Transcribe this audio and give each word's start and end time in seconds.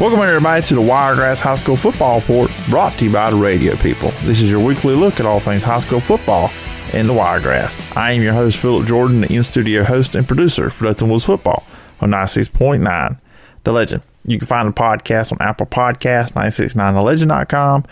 Welcome 0.00 0.20
everybody 0.20 0.62
to 0.62 0.76
the 0.76 0.80
Wiregrass 0.80 1.40
High 1.40 1.56
School 1.56 1.74
Football 1.74 2.20
Report 2.20 2.52
brought 2.70 2.96
to 2.98 3.06
you 3.06 3.12
by 3.12 3.30
the 3.30 3.36
Radio 3.36 3.74
People. 3.74 4.12
This 4.22 4.40
is 4.40 4.48
your 4.48 4.64
weekly 4.64 4.94
look 4.94 5.18
at 5.18 5.26
all 5.26 5.40
things 5.40 5.64
high 5.64 5.80
school 5.80 5.98
football 5.98 6.52
in 6.92 7.08
the 7.08 7.12
Wiregrass. 7.12 7.80
I 7.96 8.12
am 8.12 8.22
your 8.22 8.32
host, 8.32 8.58
Phillip 8.58 8.86
Jordan, 8.86 9.22
the 9.22 9.34
in-studio 9.34 9.82
host 9.82 10.14
and 10.14 10.24
producer 10.24 10.70
for 10.70 10.84
Dothan 10.84 11.08
Wolves 11.08 11.24
Football 11.24 11.66
on 12.00 12.10
96.9 12.10 13.18
The 13.64 13.72
Legend. 13.72 14.04
You 14.24 14.38
can 14.38 14.46
find 14.46 14.68
the 14.68 14.72
podcast 14.72 15.32
on 15.32 15.38
Apple 15.40 15.66
Podcasts, 15.66 16.30
969thelegend.com, 16.30 17.84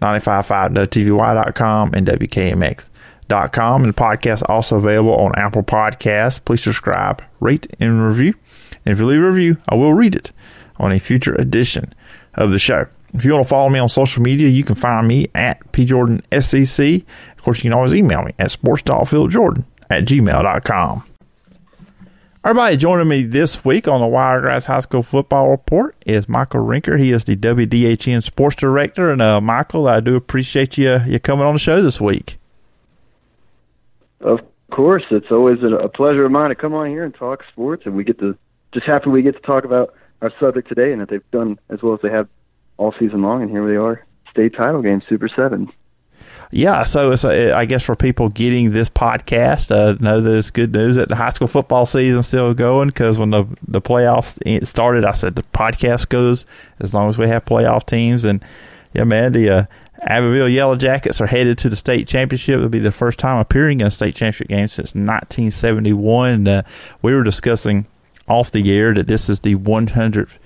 955tvy.com, 0.00 1.90
and 1.92 2.06
WKMX.com. 2.06 3.82
And 3.82 3.92
the 3.92 4.00
podcast 4.00 4.48
also 4.48 4.76
available 4.76 5.16
on 5.16 5.34
Apple 5.34 5.64
Podcasts. 5.64 6.44
Please 6.44 6.62
subscribe, 6.62 7.20
rate, 7.40 7.66
and 7.80 8.06
review. 8.06 8.34
And 8.86 8.92
if 8.92 9.00
you 9.00 9.06
leave 9.06 9.20
a 9.20 9.26
review, 9.26 9.56
I 9.68 9.74
will 9.74 9.92
read 9.92 10.14
it 10.14 10.30
on 10.78 10.92
a 10.92 10.98
future 10.98 11.34
edition 11.34 11.92
of 12.34 12.50
the 12.50 12.58
show. 12.58 12.86
If 13.14 13.24
you 13.24 13.32
want 13.32 13.44
to 13.44 13.48
follow 13.48 13.70
me 13.70 13.78
on 13.78 13.88
social 13.88 14.22
media, 14.22 14.48
you 14.48 14.64
can 14.64 14.74
find 14.74 15.06
me 15.06 15.28
at 15.34 15.72
pjordanscc. 15.72 17.04
Of 17.32 17.42
course, 17.42 17.58
you 17.58 17.70
can 17.70 17.72
always 17.72 17.94
email 17.94 18.22
me 18.22 18.32
at 18.38 18.50
sports.philipjordan 18.50 19.64
at 19.90 20.04
gmail.com. 20.04 21.04
Everybody 22.44 22.76
joining 22.76 23.08
me 23.08 23.24
this 23.24 23.64
week 23.64 23.88
on 23.88 24.00
the 24.00 24.06
Wiregrass 24.06 24.66
High 24.66 24.80
School 24.80 25.02
Football 25.02 25.50
Report 25.50 25.96
is 26.06 26.28
Michael 26.28 26.64
Rinker. 26.64 26.98
He 26.98 27.12
is 27.12 27.24
the 27.24 27.36
WDHN 27.36 28.22
Sports 28.22 28.56
Director. 28.56 29.10
And 29.10 29.20
uh, 29.20 29.40
Michael, 29.40 29.88
I 29.88 30.00
do 30.00 30.14
appreciate 30.14 30.78
you, 30.78 31.00
you 31.06 31.18
coming 31.18 31.44
on 31.44 31.54
the 31.54 31.58
show 31.58 31.82
this 31.82 32.00
week. 32.00 32.38
Of 34.20 34.40
course. 34.70 35.02
It's 35.10 35.30
always 35.30 35.58
a 35.62 35.88
pleasure 35.88 36.24
of 36.24 36.30
mine 36.30 36.50
to 36.50 36.54
come 36.54 36.74
on 36.74 36.88
here 36.88 37.04
and 37.04 37.14
talk 37.14 37.42
sports. 37.52 37.82
And 37.86 37.96
we 37.96 38.04
get 38.04 38.18
to, 38.20 38.38
just 38.72 38.86
happy 38.86 39.10
we 39.10 39.22
get 39.22 39.34
to 39.34 39.42
talk 39.42 39.64
about 39.64 39.94
our 40.20 40.32
subject 40.40 40.68
today 40.68 40.92
and 40.92 41.00
that 41.00 41.08
they've 41.08 41.30
done 41.30 41.58
as 41.68 41.82
well 41.82 41.94
as 41.94 42.00
they 42.02 42.10
have 42.10 42.28
all 42.76 42.94
season 42.98 43.22
long. 43.22 43.42
And 43.42 43.50
here 43.50 43.66
they 43.66 43.76
are, 43.76 44.04
state 44.30 44.54
title 44.54 44.82
game, 44.82 45.02
Super 45.08 45.28
7 45.28 45.70
yeah, 46.50 46.84
so 46.84 47.14
a, 47.24 47.52
I 47.52 47.66
guess 47.66 47.84
for 47.84 47.94
people 47.94 48.30
getting 48.30 48.70
this 48.70 48.88
podcast, 48.88 49.70
uh, 49.70 49.96
know 50.00 50.20
that 50.20 50.38
it's 50.38 50.50
good 50.50 50.72
news 50.72 50.96
that 50.96 51.08
the 51.08 51.14
high 51.14 51.28
school 51.30 51.46
football 51.46 51.84
season 51.84 52.22
still 52.22 52.54
going 52.54 52.88
because 52.88 53.18
when 53.18 53.30
the 53.30 53.44
the 53.66 53.82
playoffs 53.82 54.66
started, 54.66 55.04
I 55.04 55.12
said 55.12 55.36
the 55.36 55.42
podcast 55.42 56.08
goes 56.08 56.46
as 56.80 56.94
long 56.94 57.08
as 57.08 57.18
we 57.18 57.28
have 57.28 57.44
playoff 57.44 57.84
teams. 57.86 58.24
And 58.24 58.42
yeah, 58.94 59.04
man, 59.04 59.32
the 59.32 59.50
uh, 59.50 59.64
Abbeville 60.02 60.48
Yellow 60.48 60.76
Jackets 60.76 61.20
are 61.20 61.26
headed 61.26 61.58
to 61.58 61.68
the 61.68 61.76
state 61.76 62.08
championship. 62.08 62.56
It'll 62.56 62.70
be 62.70 62.78
the 62.78 62.92
first 62.92 63.18
time 63.18 63.38
appearing 63.38 63.80
in 63.80 63.86
a 63.86 63.90
state 63.90 64.14
championship 64.14 64.48
game 64.48 64.68
since 64.68 64.94
1971. 64.94 66.48
Uh, 66.48 66.62
we 67.02 67.12
were 67.12 67.24
discussing 67.24 67.86
off 68.28 68.50
the 68.50 68.72
air 68.72 68.94
that 68.94 69.08
this 69.08 69.28
is 69.28 69.40
the 69.40 69.56
100th 69.56 70.38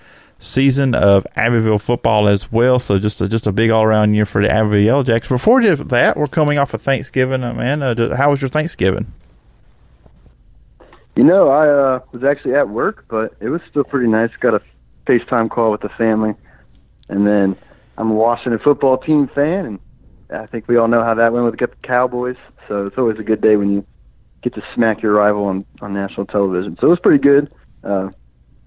season 0.43 0.95
of 0.95 1.27
Abbeville 1.37 1.79
football 1.79 2.29
as 2.29 2.51
well. 2.51 2.79
So 2.79 2.99
just 2.99 3.21
a, 3.21 3.29
just 3.29 3.47
a 3.47 3.53
big 3.53 3.71
all 3.71 3.83
around 3.83 4.15
year 4.15 4.27
for 4.27 4.43
the 4.43 4.51
Abbeville 4.51 4.81
Yellow. 4.81 5.05
Before 5.05 5.63
that, 5.63 6.17
we're 6.17 6.27
coming 6.27 6.59
off 6.59 6.75
of 6.75 6.83
Thanksgiving, 6.83 7.43
uh, 7.45 7.55
man. 7.55 7.83
Uh, 7.83 8.17
how 8.17 8.31
was 8.31 8.43
your 8.43 8.49
Thanksgiving? 8.49 9.13
You 11.15 11.25
know, 11.25 11.49
I 11.49 11.69
uh, 11.69 12.01
was 12.13 12.25
actually 12.25 12.55
at 12.55 12.69
work, 12.69 13.05
but 13.09 13.35
it 13.41 13.51
was 13.51 13.61
still 13.71 13.85
pretty 13.85 14.09
nice. 14.09 14.31
Got 14.41 14.55
a 14.55 14.63
FaceTime 15.07 15.51
call 15.51 15.71
with 15.71 15.83
the 15.83 15.91
family, 15.91 16.35
and 17.09 17.27
then 17.27 17.57
I'm 17.99 18.11
a 18.11 18.15
Washington 18.15 18.59
football 18.59 18.97
team 18.97 19.29
fan, 19.29 19.67
and 19.67 19.81
I 20.31 20.47
think 20.47 20.69
we 20.69 20.77
all 20.77 20.89
know 20.89 21.05
how 21.05 21.15
that 21.15 21.33
went 21.33 21.45
with 21.45 21.59
the 21.59 21.69
Cowboys. 21.83 22.37
So 22.67 22.87
it's 22.87 22.97
always 22.97 23.19
a 23.19 23.23
good 23.23 23.43
day 23.43 23.57
when 23.57 23.73
you 23.73 23.87
get 24.43 24.55
to 24.55 24.63
smack 24.75 25.03
your 25.03 25.13
rival 25.13 25.45
on 25.45 25.67
on 25.83 25.93
national 25.93 26.27
television. 26.27 26.79
So 26.81 26.87
it 26.87 26.91
was 26.91 27.01
pretty 27.01 27.23
good. 27.23 27.53
Uh, 27.85 28.11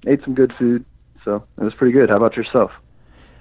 ate 0.05 0.23
some 0.23 0.33
good 0.33 0.53
food 0.57 0.85
so 1.25 1.43
it 1.57 1.63
was 1.63 1.73
pretty 1.73 1.91
good. 1.91 2.09
How 2.09 2.17
about 2.17 2.37
yourself? 2.37 2.71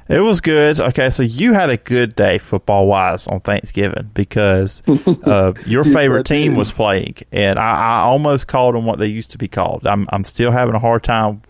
It 0.09 0.21
was 0.21 0.41
good. 0.41 0.81
Okay, 0.81 1.09
so 1.11 1.23
you 1.23 1.53
had 1.53 1.71
a 1.71 1.77
good 1.77 2.17
day 2.17 2.39
football 2.39 2.87
wise 2.87 3.27
on 3.27 3.41
Thanksgiving 3.41 4.11
because 4.13 4.83
uh, 5.25 5.53
your 5.67 5.85
favorite 5.85 6.27
team 6.27 6.57
was 6.57 6.73
playing, 6.73 7.17
and 7.31 7.59
I, 7.59 7.75
I, 7.75 8.01
almost 8.01 8.47
called 8.47 8.75
them 8.75 8.85
what 8.85 8.99
they 8.99 9.07
used 9.07 9.31
to 9.31 9.39
be 9.39 9.49
called. 9.49 9.87
I'm 9.87 10.07
I'm 10.11 10.25
still 10.25 10.51
having 10.51 10.75
a 10.75 10.79
hard 10.79 11.05
time 11.05 11.41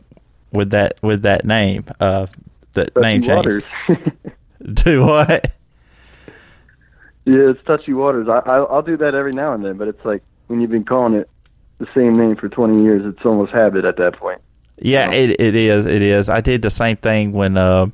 with 0.52 0.70
that 0.70 0.98
with 1.02 1.22
that 1.22 1.44
name. 1.44 1.84
Uh, 1.98 2.26
that 2.74 2.94
touchy 2.94 3.18
name 3.18 3.22
change. 3.22 3.64
do 4.84 5.00
what? 5.00 5.52
Yeah, 7.24 7.50
it's 7.50 7.64
touchy 7.64 7.92
waters. 7.92 8.28
I, 8.28 8.38
I 8.38 8.58
I'll 8.58 8.82
do 8.82 8.96
that 8.98 9.16
every 9.16 9.32
now 9.32 9.52
and 9.52 9.64
then, 9.64 9.78
but 9.78 9.88
it's 9.88 10.04
like 10.04 10.22
when 10.46 10.60
you've 10.60 10.70
been 10.70 10.84
calling 10.84 11.14
it 11.14 11.28
the 11.86 11.92
same 11.94 12.12
name 12.12 12.36
for 12.36 12.48
20 12.48 12.82
years, 12.82 13.02
it's 13.04 13.24
almost 13.24 13.52
habit 13.52 13.84
at 13.84 13.96
that 13.96 14.16
point. 14.18 14.40
Yeah, 14.78 15.12
it 15.12 15.40
it 15.40 15.54
is. 15.54 15.86
It 15.86 16.02
is. 16.02 16.28
I 16.28 16.40
did 16.40 16.62
the 16.62 16.70
same 16.70 16.96
thing 16.96 17.32
when 17.32 17.56
uh, 17.56 17.86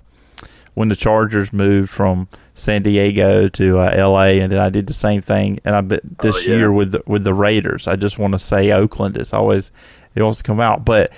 when 0.75 0.89
the 0.89 0.97
Chargers 0.97 1.53
moved 1.53 1.91
from 1.91 2.27
San 2.55 2.83
Diego 2.83 3.49
to 3.49 3.79
uh, 3.79 3.91
L.A. 3.93 4.41
and 4.41 4.53
then 4.53 4.59
I 4.59 4.71
did 4.71 4.87
the 4.87 4.95
same 4.95 5.23
thing. 5.23 5.61
And 5.65 5.75
I 5.75 5.81
this 5.83 6.37
oh, 6.37 6.41
yeah. 6.41 6.57
year 6.57 6.73
with 6.73 6.93
the, 6.93 7.03
with 7.07 7.25
the 7.25 7.35
Raiders. 7.35 7.87
I 7.87 7.97
just 7.97 8.19
want 8.19 8.33
to 8.33 8.39
say 8.39 8.71
Oakland. 8.73 9.17
It's 9.17 9.33
always 9.33 9.71
it 10.15 10.23
wants 10.23 10.39
to 10.39 10.45
come 10.45 10.61
out. 10.61 10.85
But 10.85 11.13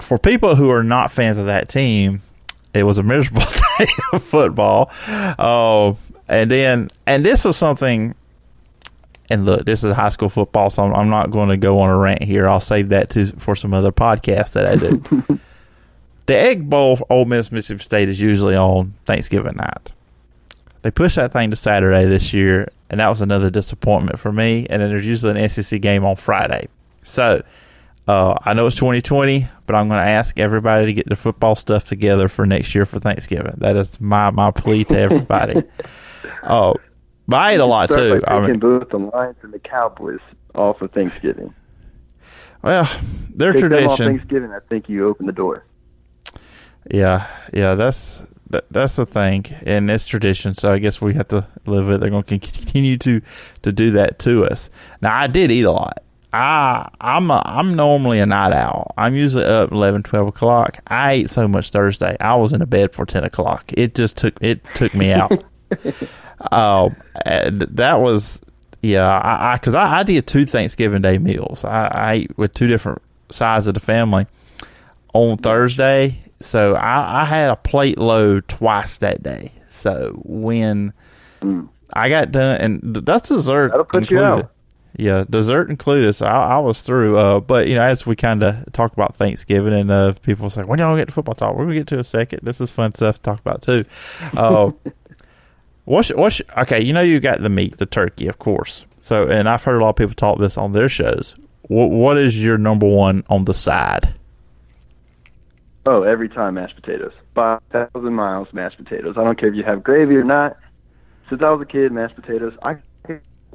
for 0.00 0.18
people 0.18 0.56
who 0.56 0.70
are 0.70 0.82
not 0.82 1.12
fans 1.12 1.38
of 1.38 1.46
that 1.46 1.68
team, 1.68 2.22
it 2.72 2.84
was 2.84 2.98
a 2.98 3.02
miserable 3.02 3.46
day 3.78 3.86
of 4.12 4.22
football. 4.22 4.90
Oh, 5.38 5.98
and 6.28 6.50
then 6.50 6.88
and 7.06 7.24
this 7.24 7.44
was 7.44 7.56
something 7.56 8.14
and 9.30 9.46
look, 9.46 9.64
this 9.64 9.82
is 9.84 9.94
high 9.94 10.10
school 10.10 10.28
football, 10.28 10.70
so 10.70 10.84
I'm, 10.84 10.94
I'm 10.94 11.08
not 11.08 11.30
going 11.30 11.48
to 11.48 11.56
go 11.56 11.80
on 11.80 11.90
a 11.90 11.96
rant 11.96 12.22
here. 12.22 12.48
I'll 12.48 12.60
save 12.60 12.90
that 12.90 13.10
to 13.10 13.26
for 13.38 13.54
some 13.54 13.72
other 13.72 13.92
podcast 13.92 14.52
that 14.52 14.66
I 14.66 14.76
do. 14.76 15.02
the 16.26 16.36
Egg 16.36 16.68
Bowl, 16.68 16.98
Ole 17.08 17.24
Miss, 17.24 17.50
Mississippi 17.50 17.82
State 17.82 18.08
is 18.08 18.20
usually 18.20 18.56
on 18.56 18.94
Thanksgiving 19.06 19.56
night. 19.56 19.92
They 20.82 20.90
pushed 20.90 21.16
that 21.16 21.32
thing 21.32 21.50
to 21.50 21.56
Saturday 21.56 22.04
this 22.04 22.34
year, 22.34 22.68
and 22.90 23.00
that 23.00 23.08
was 23.08 23.22
another 23.22 23.48
disappointment 23.48 24.18
for 24.18 24.30
me. 24.30 24.66
And 24.68 24.82
then 24.82 24.90
there's 24.90 25.06
usually 25.06 25.40
an 25.40 25.48
SEC 25.48 25.80
game 25.80 26.04
on 26.04 26.16
Friday. 26.16 26.68
So 27.02 27.42
uh, 28.06 28.34
I 28.42 28.52
know 28.52 28.66
it's 28.66 28.76
2020, 28.76 29.48
but 29.66 29.74
I'm 29.74 29.88
going 29.88 30.04
to 30.04 30.10
ask 30.10 30.38
everybody 30.38 30.84
to 30.84 30.92
get 30.92 31.06
their 31.08 31.16
football 31.16 31.54
stuff 31.54 31.86
together 31.86 32.28
for 32.28 32.44
next 32.44 32.74
year 32.74 32.84
for 32.84 33.00
Thanksgiving. 33.00 33.54
That 33.58 33.76
is 33.76 33.98
my 33.98 34.30
my 34.30 34.50
plea 34.50 34.84
to 34.84 34.98
everybody. 34.98 35.62
Oh. 36.42 36.76
But 37.26 37.36
I 37.36 37.52
ate 37.52 37.60
a 37.60 37.66
lot 37.66 37.88
too. 37.88 38.20
I 38.26 38.46
mean, 38.46 38.58
both 38.58 38.90
the 38.90 38.98
Lions 38.98 39.36
and 39.42 39.52
the 39.52 39.58
Cowboys 39.58 40.20
all 40.54 40.74
for 40.74 40.88
Thanksgiving. 40.88 41.54
Well, 42.62 42.90
their 43.34 43.52
Take 43.52 43.60
tradition. 43.60 44.06
Them 44.06 44.18
Thanksgiving, 44.18 44.52
I 44.52 44.60
think 44.68 44.88
you 44.88 45.06
open 45.06 45.26
the 45.26 45.32
door. 45.32 45.64
Yeah, 46.90 47.26
yeah, 47.52 47.74
that's 47.74 48.22
that, 48.50 48.64
that's 48.70 48.96
the 48.96 49.06
thing, 49.06 49.44
and 49.64 49.90
it's 49.90 50.06
tradition. 50.06 50.54
So 50.54 50.72
I 50.72 50.78
guess 50.78 51.00
we 51.00 51.14
have 51.14 51.28
to 51.28 51.46
live 51.66 51.90
it. 51.90 52.00
They're 52.00 52.10
going 52.10 52.24
to 52.24 52.38
continue 52.38 52.96
to 52.98 53.20
to 53.62 53.72
do 53.72 53.90
that 53.92 54.18
to 54.20 54.46
us. 54.46 54.70
Now, 55.00 55.16
I 55.16 55.26
did 55.26 55.50
eat 55.50 55.64
a 55.64 55.72
lot. 55.72 56.02
I 56.32 56.88
I'm 57.00 57.30
a, 57.30 57.42
I'm 57.44 57.74
normally 57.74 58.18
a 58.20 58.26
night 58.26 58.52
owl. 58.52 58.92
I'm 58.98 59.14
usually 59.14 59.44
up 59.44 59.72
11, 59.72 60.02
12 60.02 60.28
o'clock. 60.28 60.78
I 60.86 61.12
ate 61.12 61.30
so 61.30 61.46
much 61.48 61.70
Thursday. 61.70 62.16
I 62.20 62.34
was 62.34 62.52
in 62.52 62.60
the 62.60 62.66
bed 62.66 62.92
for 62.92 63.06
ten 63.06 63.24
o'clock. 63.24 63.72
It 63.74 63.94
just 63.94 64.16
took 64.16 64.36
it 64.42 64.60
took 64.74 64.94
me 64.94 65.12
out. 65.12 65.44
Uh, 66.40 66.90
that 67.24 68.00
was 68.00 68.40
yeah. 68.82 69.20
I 69.22 69.56
because 69.56 69.74
I, 69.74 69.84
I, 69.84 69.98
I, 70.00 70.02
did 70.02 70.26
two 70.26 70.46
Thanksgiving 70.46 71.02
Day 71.02 71.18
meals. 71.18 71.64
I, 71.64 71.86
I 71.86 72.12
ate 72.14 72.38
with 72.38 72.54
two 72.54 72.66
different 72.66 73.02
sides 73.30 73.66
of 73.66 73.74
the 73.74 73.80
family 73.80 74.26
on 75.12 75.38
Thursday, 75.38 76.20
so 76.40 76.74
I, 76.74 77.22
I 77.22 77.24
had 77.24 77.50
a 77.50 77.56
plate 77.56 77.98
load 77.98 78.48
twice 78.48 78.98
that 78.98 79.22
day. 79.22 79.52
So 79.70 80.20
when 80.24 80.92
mm. 81.40 81.68
I 81.92 82.08
got 82.08 82.32
done, 82.32 82.60
and 82.60 82.96
that's 82.96 83.28
dessert. 83.28 83.70
That'll 83.70 83.84
put 83.84 84.02
included. 84.02 84.20
you 84.20 84.26
out. 84.26 84.50
Yeah, 84.96 85.24
dessert 85.28 85.70
included. 85.70 86.12
So 86.14 86.26
I, 86.26 86.56
I 86.56 86.58
was 86.58 86.80
through. 86.82 87.16
Uh, 87.16 87.40
but 87.40 87.68
you 87.68 87.74
know, 87.74 87.82
as 87.82 88.06
we 88.06 88.14
kind 88.16 88.42
of 88.42 88.72
talk 88.72 88.92
about 88.92 89.16
Thanksgiving, 89.16 89.72
and 89.72 89.90
uh, 89.90 90.12
people 90.22 90.50
say, 90.50 90.62
"When 90.62 90.78
y'all 90.78 90.96
get 90.96 91.06
to 91.06 91.12
football 91.12 91.34
talk?" 91.34 91.56
We're 91.56 91.64
gonna 91.64 91.76
get 91.76 91.86
to 91.88 91.98
a 91.98 92.04
second. 92.04 92.40
This 92.42 92.60
is 92.60 92.70
fun 92.70 92.94
stuff 92.94 93.16
to 93.16 93.22
talk 93.22 93.40
about 93.40 93.62
too. 93.62 93.84
Uh, 94.36 94.70
What's 95.84 96.08
what's 96.10 96.40
okay? 96.58 96.82
You 96.82 96.92
know 96.92 97.02
you 97.02 97.20
got 97.20 97.42
the 97.42 97.48
meat, 97.48 97.78
the 97.78 97.86
turkey, 97.86 98.26
of 98.26 98.38
course. 98.38 98.86
So, 98.96 99.28
and 99.28 99.48
I've 99.48 99.62
heard 99.62 99.76
a 99.76 99.84
lot 99.84 99.90
of 99.90 99.96
people 99.96 100.14
talk 100.14 100.38
this 100.38 100.56
on 100.56 100.72
their 100.72 100.88
shows. 100.88 101.34
What 101.62 101.90
what 101.90 102.16
is 102.16 102.42
your 102.42 102.58
number 102.58 102.86
one 102.86 103.24
on 103.28 103.44
the 103.44 103.54
side? 103.54 104.14
Oh, 105.86 106.02
every 106.02 106.30
time 106.30 106.54
mashed 106.54 106.76
potatoes. 106.76 107.12
Five 107.34 107.60
thousand 107.70 108.14
miles 108.14 108.48
mashed 108.52 108.78
potatoes. 108.78 109.16
I 109.18 109.24
don't 109.24 109.38
care 109.38 109.50
if 109.50 109.54
you 109.54 109.64
have 109.64 109.82
gravy 109.82 110.16
or 110.16 110.24
not. 110.24 110.56
Since 111.28 111.42
I 111.42 111.50
was 111.50 111.60
a 111.60 111.66
kid, 111.66 111.92
mashed 111.92 112.16
potatoes. 112.16 112.54
I 112.62 112.76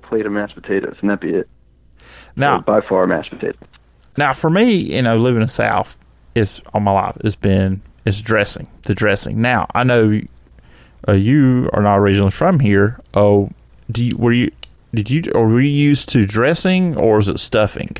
plate 0.10 0.26
of 0.26 0.31
mashed 0.31 0.56
potatoes, 0.56 0.96
and 1.02 1.10
that'd 1.10 1.20
be 1.20 1.38
it. 1.38 1.48
Now, 2.36 2.60
so 2.60 2.64
by 2.64 2.81
far, 2.81 3.08
mashed 3.08 3.30
potatoes. 3.30 3.68
Now, 4.18 4.34
for 4.34 4.50
me, 4.50 4.72
you 4.72 5.02
know, 5.02 5.18
living 5.18 5.42
in 5.42 5.48
the 5.48 5.54
South 5.54 5.98
is 6.36 6.62
all 6.74 6.81
my 6.81 6.92
life. 6.92 7.18
It's 7.22 7.36
been 7.36 7.81
it's 8.06 8.22
dressing, 8.22 8.68
the 8.84 8.94
dressing. 8.94 9.42
Now, 9.42 9.68
I 9.76 9.84
know 9.84 10.20
uh, 11.07 11.13
you 11.13 11.69
are 11.74 11.81
not 11.81 11.98
originally 11.98 12.31
from 12.31 12.60
here. 12.60 13.00
Oh, 13.13 13.50
do 13.92 14.04
you 14.04 14.18
were 14.18 14.31
you 14.31 14.51
did 14.94 15.10
you 15.10 15.24
or 15.34 15.48
were 15.48 15.62
you 15.62 15.69
used 15.69 16.10
to 16.10 16.25
dressing 16.25 16.98
or 16.98 17.19
is 17.19 17.28
it 17.28 17.40
stuffing? 17.40 17.96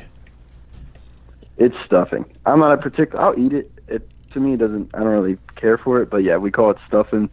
It's 1.56 1.76
stuffing. 1.84 2.24
I'm 2.46 2.60
not 2.60 2.72
a 2.72 2.78
particular. 2.78 3.22
I'll 3.22 3.38
eat 3.38 3.52
it. 3.52 3.70
It 3.88 4.08
to 4.32 4.40
me 4.40 4.56
doesn't. 4.56 4.94
I 4.94 4.98
don't 4.98 5.08
really 5.08 5.38
care 5.56 5.78
for 5.78 6.00
it, 6.00 6.10
but 6.10 6.18
yeah, 6.18 6.36
we 6.36 6.50
call 6.50 6.70
it 6.70 6.78
stuffing 6.86 7.28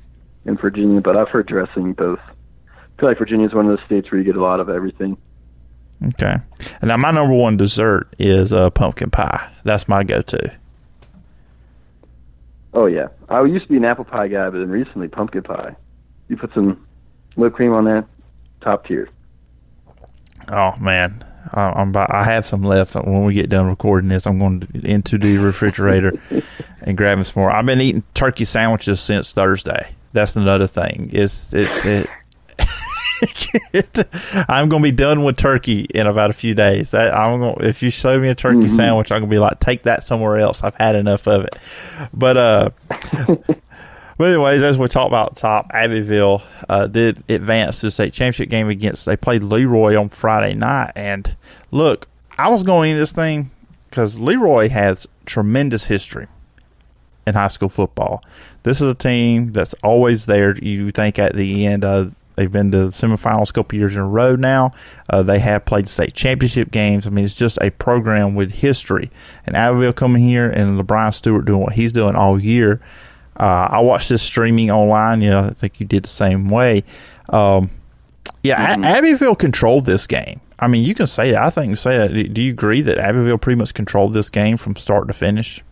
in 0.46 0.58
Virginia. 0.58 1.02
But 1.02 1.18
I've 1.18 1.30
heard 1.30 1.48
dressing 1.48 1.94
both. 1.94 2.20
I 2.20 3.00
feel 3.00 3.10
like 3.10 3.18
Virginia 3.18 3.48
is 3.48 3.54
one 3.54 3.66
of 3.70 3.78
those 3.78 3.86
states 3.86 4.12
where 4.12 4.20
you 4.20 4.26
get 4.26 4.38
a 4.38 4.42
lot 4.42 4.60
of 4.60 4.70
everything. 4.70 5.18
Okay. 6.04 6.36
And 6.82 6.90
now 6.90 6.98
my 6.98 7.12
number 7.12 7.34
one 7.34 7.58
dessert 7.58 8.14
is 8.20 8.54
uh, 8.54 8.70
pumpkin 8.70 9.10
pie. 9.10 9.50
That's 9.64 9.88
my 9.88 10.04
go-to. 10.04 10.52
Oh 12.78 12.86
yeah, 12.86 13.08
I 13.28 13.44
used 13.44 13.66
to 13.66 13.72
be 13.72 13.78
an 13.78 13.86
apple 13.86 14.06
pie 14.06 14.28
guy, 14.28 14.52
but 14.52 14.60
then 14.60 14.70
recently 14.70 15.08
pumpkin 15.08 15.42
pie. 15.42 15.76
You 16.28 16.38
put 16.38 16.54
some 16.54 16.86
whipped 17.36 17.56
cream 17.56 17.74
on 17.74 17.86
that, 17.86 18.06
top 18.62 18.86
tier. 18.86 19.10
Oh 20.50 20.76
man, 20.80 21.26
I'm 21.54 21.90
about, 21.90 22.14
I 22.14 22.24
have 22.26 22.46
some 22.46 22.62
left. 22.62 22.94
When 22.94 23.26
we 23.26 23.34
get 23.34 23.50
done 23.50 23.66
recording 23.66 24.10
this, 24.10 24.28
I'm 24.28 24.38
going 24.38 24.60
to, 24.60 24.88
into 24.88 25.18
the 25.18 25.38
refrigerator 25.38 26.22
and 26.84 26.96
grabbing 26.96 27.24
some 27.24 27.42
more. 27.42 27.50
I've 27.50 27.66
been 27.66 27.82
eating 27.82 28.04
turkey 28.14 28.46
sandwiches 28.46 29.00
since 29.00 29.34
Thursday. 29.34 29.96
That's 30.14 30.36
another 30.36 30.68
thing. 30.68 31.10
It's 31.12 31.52
it's 31.56 31.84
it. 31.84 32.08
I'm 34.50 34.70
gonna 34.70 34.84
be 34.84 34.92
done 34.92 35.24
with 35.24 35.38
turkey 35.38 35.82
in 35.94 36.08
about 36.08 36.30
a 36.30 36.34
few 36.34 36.54
days. 36.54 36.94
I'm 36.94 37.40
gonna, 37.40 37.56
if 37.60 37.82
you 37.82 37.90
show 37.90 38.20
me 38.20 38.30
a 38.30 38.36
turkey 38.36 38.60
mm-hmm. 38.60 38.76
sandwich, 38.76 39.12
I'm 39.12 39.22
gonna 39.22 39.32
be 39.32 39.40
like, 39.40 39.60
take 39.60 39.84
that 39.84 40.04
somewhere 40.04 40.38
else. 40.38 40.64
I've 40.64 40.76
had 40.76 40.96
enough 40.96 41.28
of 41.28 41.46
it. 41.46 41.56
But 42.14 42.38
uh, 42.38 42.70
but 44.18 44.28
anyways, 44.28 44.62
as 44.62 44.78
we 44.78 44.88
talked 44.88 45.08
about 45.08 45.36
top, 45.36 45.68
Abbeville 45.72 46.44
uh, 46.70 46.88
did 46.88 47.24
advance 47.30 47.80
to 47.82 47.88
the 47.88 47.92
state 47.92 48.14
championship 48.14 48.50
game 48.50 48.70
against. 48.70 49.06
They 49.06 49.18
played 49.18 49.44
Leroy 49.44 49.96
on 50.00 50.10
Friday 50.10 50.54
night, 50.54 50.92
and 50.96 51.36
look, 51.72 52.08
I 52.38 52.50
was 52.50 52.64
going 52.64 52.92
into 52.92 53.00
this 53.00 53.12
thing 53.12 53.52
because 53.90 54.20
Leroy 54.20 54.70
has 54.70 55.08
tremendous 55.26 55.86
history 55.86 56.28
in 57.26 57.34
high 57.34 57.50
school 57.50 57.70
football. 57.70 58.24
This 58.64 58.82
is 58.82 58.90
a 58.90 58.96
team 58.96 59.52
that's 59.52 59.74
always 59.84 60.26
there. 60.26 60.56
You 60.58 60.92
think 60.92 61.20
at 61.20 61.36
the 61.36 61.66
end 61.66 61.84
of 61.84 62.16
They've 62.38 62.52
been 62.52 62.72
to 62.72 62.78
the 62.78 62.88
semifinals 62.90 63.50
a 63.50 63.54
couple 63.54 63.80
years 63.80 63.96
in 63.96 64.02
a 64.02 64.08
row 64.08 64.36
now. 64.36 64.72
Uh, 65.10 65.24
they 65.24 65.40
have 65.40 65.66
played 65.66 65.90
state 65.90 66.14
championship 66.14 66.70
games. 66.70 67.08
I 67.08 67.10
mean, 67.10 67.26
it's 67.26 67.34
just 67.34 67.58
a 67.62 67.72
program 67.72 68.36
with 68.36 68.52
history. 68.52 69.10
And 69.48 69.58
Abbeville 69.58 69.94
coming 69.94 70.22
here 70.22 70.48
and 70.48 70.80
LeBron 70.80 71.16
Stewart 71.16 71.46
doing 71.46 71.62
what 71.62 71.74
he's 71.74 71.92
doing 71.92 72.16
all 72.16 72.40
year. 72.40 72.80
Uh, 73.40 73.68
I 73.72 73.80
watched 73.82 74.10
this 74.10 74.22
streaming 74.22 74.70
online. 74.70 75.22
You 75.22 75.32
know, 75.32 75.40
I 75.46 75.50
think 75.50 75.80
you 75.80 75.88
did 75.88 76.04
the 76.04 76.10
same 76.10 76.48
way. 76.48 76.84
Um, 77.30 77.72
yeah, 78.44 78.76
mm-hmm. 78.76 78.86
Abbeville 78.86 79.36
controlled 79.36 79.86
this 79.86 80.06
game. 80.06 80.40
I 80.60 80.68
mean, 80.68 80.84
you 80.84 80.94
can 80.94 81.08
say 81.08 81.32
that. 81.32 81.42
I 81.42 81.50
think 81.50 81.72
you 81.72 81.76
say 81.76 81.98
that. 81.98 82.34
Do 82.34 82.42
you 82.42 82.52
agree 82.52 82.82
that 82.82 83.00
Abbeville 83.00 83.40
pretty 83.40 83.58
much 83.58 83.74
controlled 83.74 84.14
this 84.14 84.30
game 84.30 84.58
from 84.58 84.76
start 84.76 85.08
to 85.08 85.14
finish? 85.14 85.64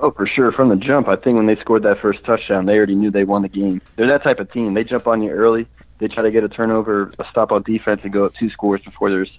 Oh, 0.00 0.12
for 0.12 0.26
sure. 0.26 0.52
From 0.52 0.68
the 0.68 0.76
jump, 0.76 1.08
I 1.08 1.16
think 1.16 1.36
when 1.36 1.46
they 1.46 1.56
scored 1.56 1.82
that 1.82 2.00
first 2.00 2.22
touchdown, 2.24 2.66
they 2.66 2.76
already 2.76 2.94
knew 2.94 3.10
they 3.10 3.24
won 3.24 3.42
the 3.42 3.48
game. 3.48 3.82
They're 3.96 4.06
that 4.06 4.22
type 4.22 4.38
of 4.38 4.50
team. 4.52 4.74
They 4.74 4.84
jump 4.84 5.08
on 5.08 5.22
you 5.22 5.30
early. 5.30 5.66
They 5.98 6.06
try 6.06 6.22
to 6.22 6.30
get 6.30 6.44
a 6.44 6.48
turnover, 6.48 7.10
a 7.18 7.24
stop 7.30 7.50
on 7.50 7.64
defense, 7.64 8.02
and 8.04 8.12
go 8.12 8.24
up 8.24 8.34
two 8.34 8.48
scores 8.50 8.80
before 8.82 9.10
there's 9.10 9.30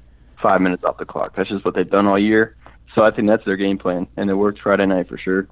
five 0.42 0.60
minutes 0.60 0.84
off 0.84 0.98
the 0.98 1.06
clock. 1.06 1.36
That's 1.36 1.50
just 1.50 1.64
what 1.64 1.76
they've 1.76 1.90
done 1.90 2.08
all 2.08 2.20
year. 2.20 2.58
So 2.94 3.04
I 3.04 3.12
think 3.12 3.28
that's 3.30 3.46
their 3.46 3.56
game 3.56 3.78
plan, 3.78 4.08
and 4.18 4.30
it 4.30 4.34
worked 4.34 4.60
Friday 4.60 4.86
night 4.86 5.08
for 5.08 5.18
sure. 5.18 5.48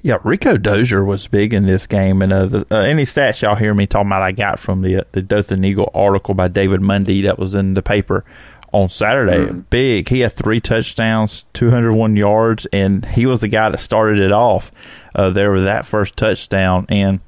Yeah, 0.00 0.18
Rico 0.24 0.56
Dozier 0.56 1.04
was 1.04 1.28
big 1.28 1.54
in 1.54 1.66
this 1.66 1.86
game, 1.86 2.22
and 2.22 2.32
uh, 2.32 2.46
the, 2.46 2.66
uh, 2.70 2.80
any 2.80 3.04
stats 3.04 3.42
y'all 3.42 3.54
hear 3.54 3.72
me 3.72 3.86
talking 3.86 4.08
about, 4.08 4.22
I 4.22 4.32
got 4.32 4.58
from 4.58 4.82
the 4.82 5.02
uh, 5.02 5.04
the 5.12 5.22
Dothan 5.22 5.64
Eagle 5.64 5.90
article 5.94 6.34
by 6.34 6.48
David 6.48 6.80
Mundy 6.80 7.22
that 7.22 7.38
was 7.38 7.54
in 7.54 7.74
the 7.74 7.82
paper 7.82 8.24
on 8.72 8.88
Saturday. 8.88 9.46
Mm. 9.46 9.64
Big, 9.70 10.08
he 10.08 10.20
had 10.20 10.32
three 10.32 10.60
touchdowns, 10.60 11.44
two 11.52 11.70
hundred 11.70 11.94
one 11.94 12.16
yards, 12.16 12.66
and 12.72 13.04
he 13.04 13.26
was 13.26 13.40
the 13.40 13.48
guy 13.48 13.68
that 13.68 13.78
started 13.78 14.18
it 14.18 14.32
off 14.32 14.72
uh, 15.14 15.30
there 15.30 15.52
with 15.52 15.64
that 15.64 15.86
first 15.86 16.16
touchdown. 16.16 16.86
And 16.88 17.20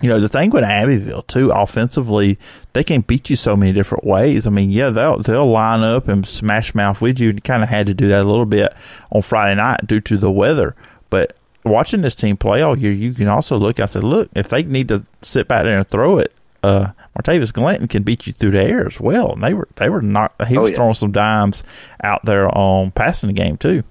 you 0.00 0.08
know 0.08 0.18
the 0.18 0.28
thing 0.28 0.50
with 0.50 0.64
Abbeville 0.64 1.22
too, 1.22 1.50
offensively, 1.50 2.38
they 2.72 2.82
can 2.82 3.02
beat 3.02 3.30
you 3.30 3.36
so 3.36 3.56
many 3.56 3.72
different 3.72 4.04
ways. 4.04 4.46
I 4.46 4.50
mean, 4.50 4.70
yeah, 4.70 4.90
they'll 4.90 5.18
they'll 5.18 5.50
line 5.50 5.82
up 5.82 6.08
and 6.08 6.26
smash 6.26 6.74
mouth 6.74 7.00
with 7.00 7.20
you. 7.20 7.28
You 7.28 7.40
kind 7.40 7.62
of 7.62 7.68
had 7.68 7.86
to 7.86 7.94
do 7.94 8.08
that 8.08 8.22
a 8.22 8.28
little 8.30 8.46
bit 8.46 8.74
on 9.12 9.22
Friday 9.22 9.56
night 9.56 9.86
due 9.86 10.00
to 10.00 10.16
the 10.16 10.30
weather, 10.30 10.74
but 11.10 11.36
watching 11.62 12.00
this 12.00 12.14
team 12.14 12.38
play 12.38 12.62
all 12.62 12.78
year, 12.78 12.90
you 12.90 13.12
can 13.12 13.28
also 13.28 13.58
look. 13.58 13.80
I 13.80 13.84
said, 13.86 14.02
look, 14.02 14.30
if 14.34 14.48
they 14.48 14.62
need 14.62 14.88
to 14.88 15.04
sit 15.20 15.46
back 15.46 15.64
there 15.64 15.76
and 15.76 15.86
throw 15.86 16.16
it, 16.16 16.32
uh, 16.62 16.88
Martavis 17.18 17.52
Glanton 17.52 17.88
can 17.88 18.02
beat 18.02 18.26
you 18.26 18.32
through 18.32 18.52
the 18.52 18.62
air 18.62 18.86
as 18.86 19.00
well. 19.00 19.32
And 19.32 19.42
they 19.42 19.54
were 19.54 19.68
they 19.76 19.88
were 19.88 20.02
not. 20.02 20.34
He 20.46 20.56
oh, 20.56 20.62
was 20.62 20.70
yeah. 20.70 20.76
throwing 20.76 20.94
some 20.94 21.12
dimes 21.12 21.64
out 22.02 22.24
there 22.24 22.48
on 22.56 22.90
passing 22.92 23.28
the 23.28 23.34
game 23.34 23.56
too. 23.56 23.82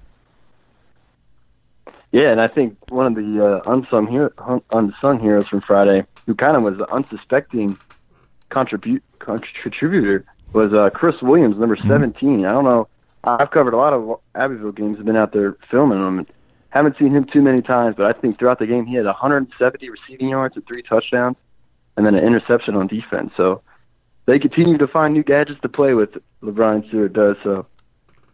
Yeah, 2.12 2.32
and 2.32 2.40
I 2.40 2.48
think 2.48 2.76
one 2.90 3.06
of 3.06 3.14
the 3.14 3.44
uh, 3.44 3.72
unsung 3.72 4.08
hero, 4.08 4.62
unsung 4.72 5.20
heroes 5.20 5.46
from 5.46 5.60
Friday, 5.60 6.04
who 6.26 6.34
kind 6.34 6.56
of 6.56 6.64
was 6.64 6.76
the 6.76 6.90
unsuspecting 6.92 7.78
contribute 8.48 9.04
contributor, 9.20 10.24
was 10.52 10.72
uh, 10.72 10.90
Chris 10.90 11.14
Williams, 11.22 11.56
number 11.56 11.76
mm-hmm. 11.76 11.88
17. 11.88 12.44
I 12.44 12.52
don't 12.52 12.64
know. 12.64 12.88
I've 13.22 13.50
covered 13.50 13.74
a 13.74 13.76
lot 13.76 13.92
of 13.92 14.18
Abbeville 14.34 14.72
games. 14.72 14.96
I've 14.98 15.04
been 15.04 15.16
out 15.16 15.32
there 15.32 15.56
filming 15.70 16.00
them. 16.00 16.26
Haven't 16.70 16.96
seen 16.98 17.14
him 17.14 17.24
too 17.24 17.42
many 17.42 17.62
times, 17.62 17.94
but 17.96 18.06
I 18.06 18.18
think 18.18 18.38
throughout 18.38 18.58
the 18.58 18.66
game 18.66 18.86
he 18.86 18.94
had 18.94 19.04
170 19.04 19.88
receiving 19.90 20.28
yards 20.30 20.56
and 20.56 20.66
three 20.66 20.82
touchdowns, 20.82 21.36
and 21.96 22.06
then 22.06 22.14
an 22.14 22.24
interception 22.24 22.74
on 22.76 22.86
defense. 22.86 23.32
So 23.36 23.62
they 24.26 24.38
continue 24.38 24.78
to 24.78 24.86
find 24.86 25.14
new 25.14 25.22
gadgets 25.22 25.60
to 25.62 25.68
play 25.68 25.94
with. 25.94 26.10
LeBron 26.42 26.86
Stewart 26.88 27.12
does 27.12 27.36
so. 27.42 27.66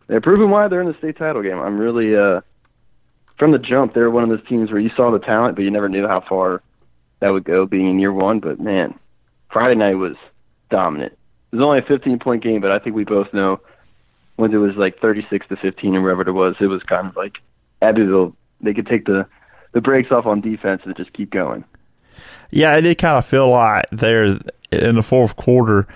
They're 0.07 0.21
proving 0.21 0.51
why 0.51 0.69
they're 0.69 0.81
in 0.81 0.89
the 0.89 0.99
state 0.99 1.17
title 1.17 1.43
game. 1.43 1.59
I'm 1.59 1.79
really 1.79 2.17
uh, 2.17 2.41
from 3.39 3.53
the 3.53 3.59
jump. 3.59 3.95
They're 3.95 4.11
one 4.11 4.23
of 4.23 4.29
those 4.29 4.47
teams 4.49 4.71
where 4.71 4.81
you 4.81 4.91
saw 4.97 5.11
the 5.11 5.19
talent, 5.19 5.57
but 5.57 5.63
you 5.63 5.71
never 5.71 5.89
knew 5.89 6.07
how 6.07 6.21
far 6.21 6.63
that 7.21 7.31
would 7.31 7.45
go 7.45 7.67
being 7.67 7.91
in 7.91 7.99
year 7.99 8.13
one. 8.13 8.41
But 8.41 8.61
man, 8.61 8.99
Friday 9.51 9.75
night 9.75 9.95
was 9.95 10.17
dominant. 10.71 11.13
It 11.53 11.57
was 11.57 11.65
only 11.65 11.79
a 11.79 11.83
15 11.83 12.19
point 12.19 12.43
game, 12.43 12.61
but 12.61 12.71
I 12.71 12.79
think 12.79 12.95
we 12.95 13.05
both 13.05 13.33
know 13.33 13.61
when 14.37 14.53
it 14.53 14.59
was 14.59 14.77
like 14.77 15.01
36 15.01 15.49
to 15.49 15.57
15 15.57 15.97
or 15.97 16.03
whatever 16.03 16.29
it 16.29 16.33
was, 16.33 16.57
it 16.61 16.67
was 16.67 16.83
kind 16.83 17.07
of 17.07 17.17
like 17.17 17.39
Abbeville, 17.83 18.37
they 18.61 18.75
could 18.75 18.87
take 18.87 19.07
the 19.07 19.27
the 19.73 19.81
brakes 19.83 20.11
off 20.11 20.25
on 20.25 20.41
defense 20.41 20.83
and 20.85 20.97
just 20.97 21.13
keep 21.13 21.31
going. 21.31 21.63
Yeah, 22.51 22.77
it 22.77 22.83
did 22.83 22.99
kind 22.99 23.17
of 23.17 23.27
feel 23.27 23.51
like 23.51 23.87
there 23.91 24.39
in 24.73 24.95
the 24.95 25.03
fourth 25.03 25.37
quarter. 25.37 25.87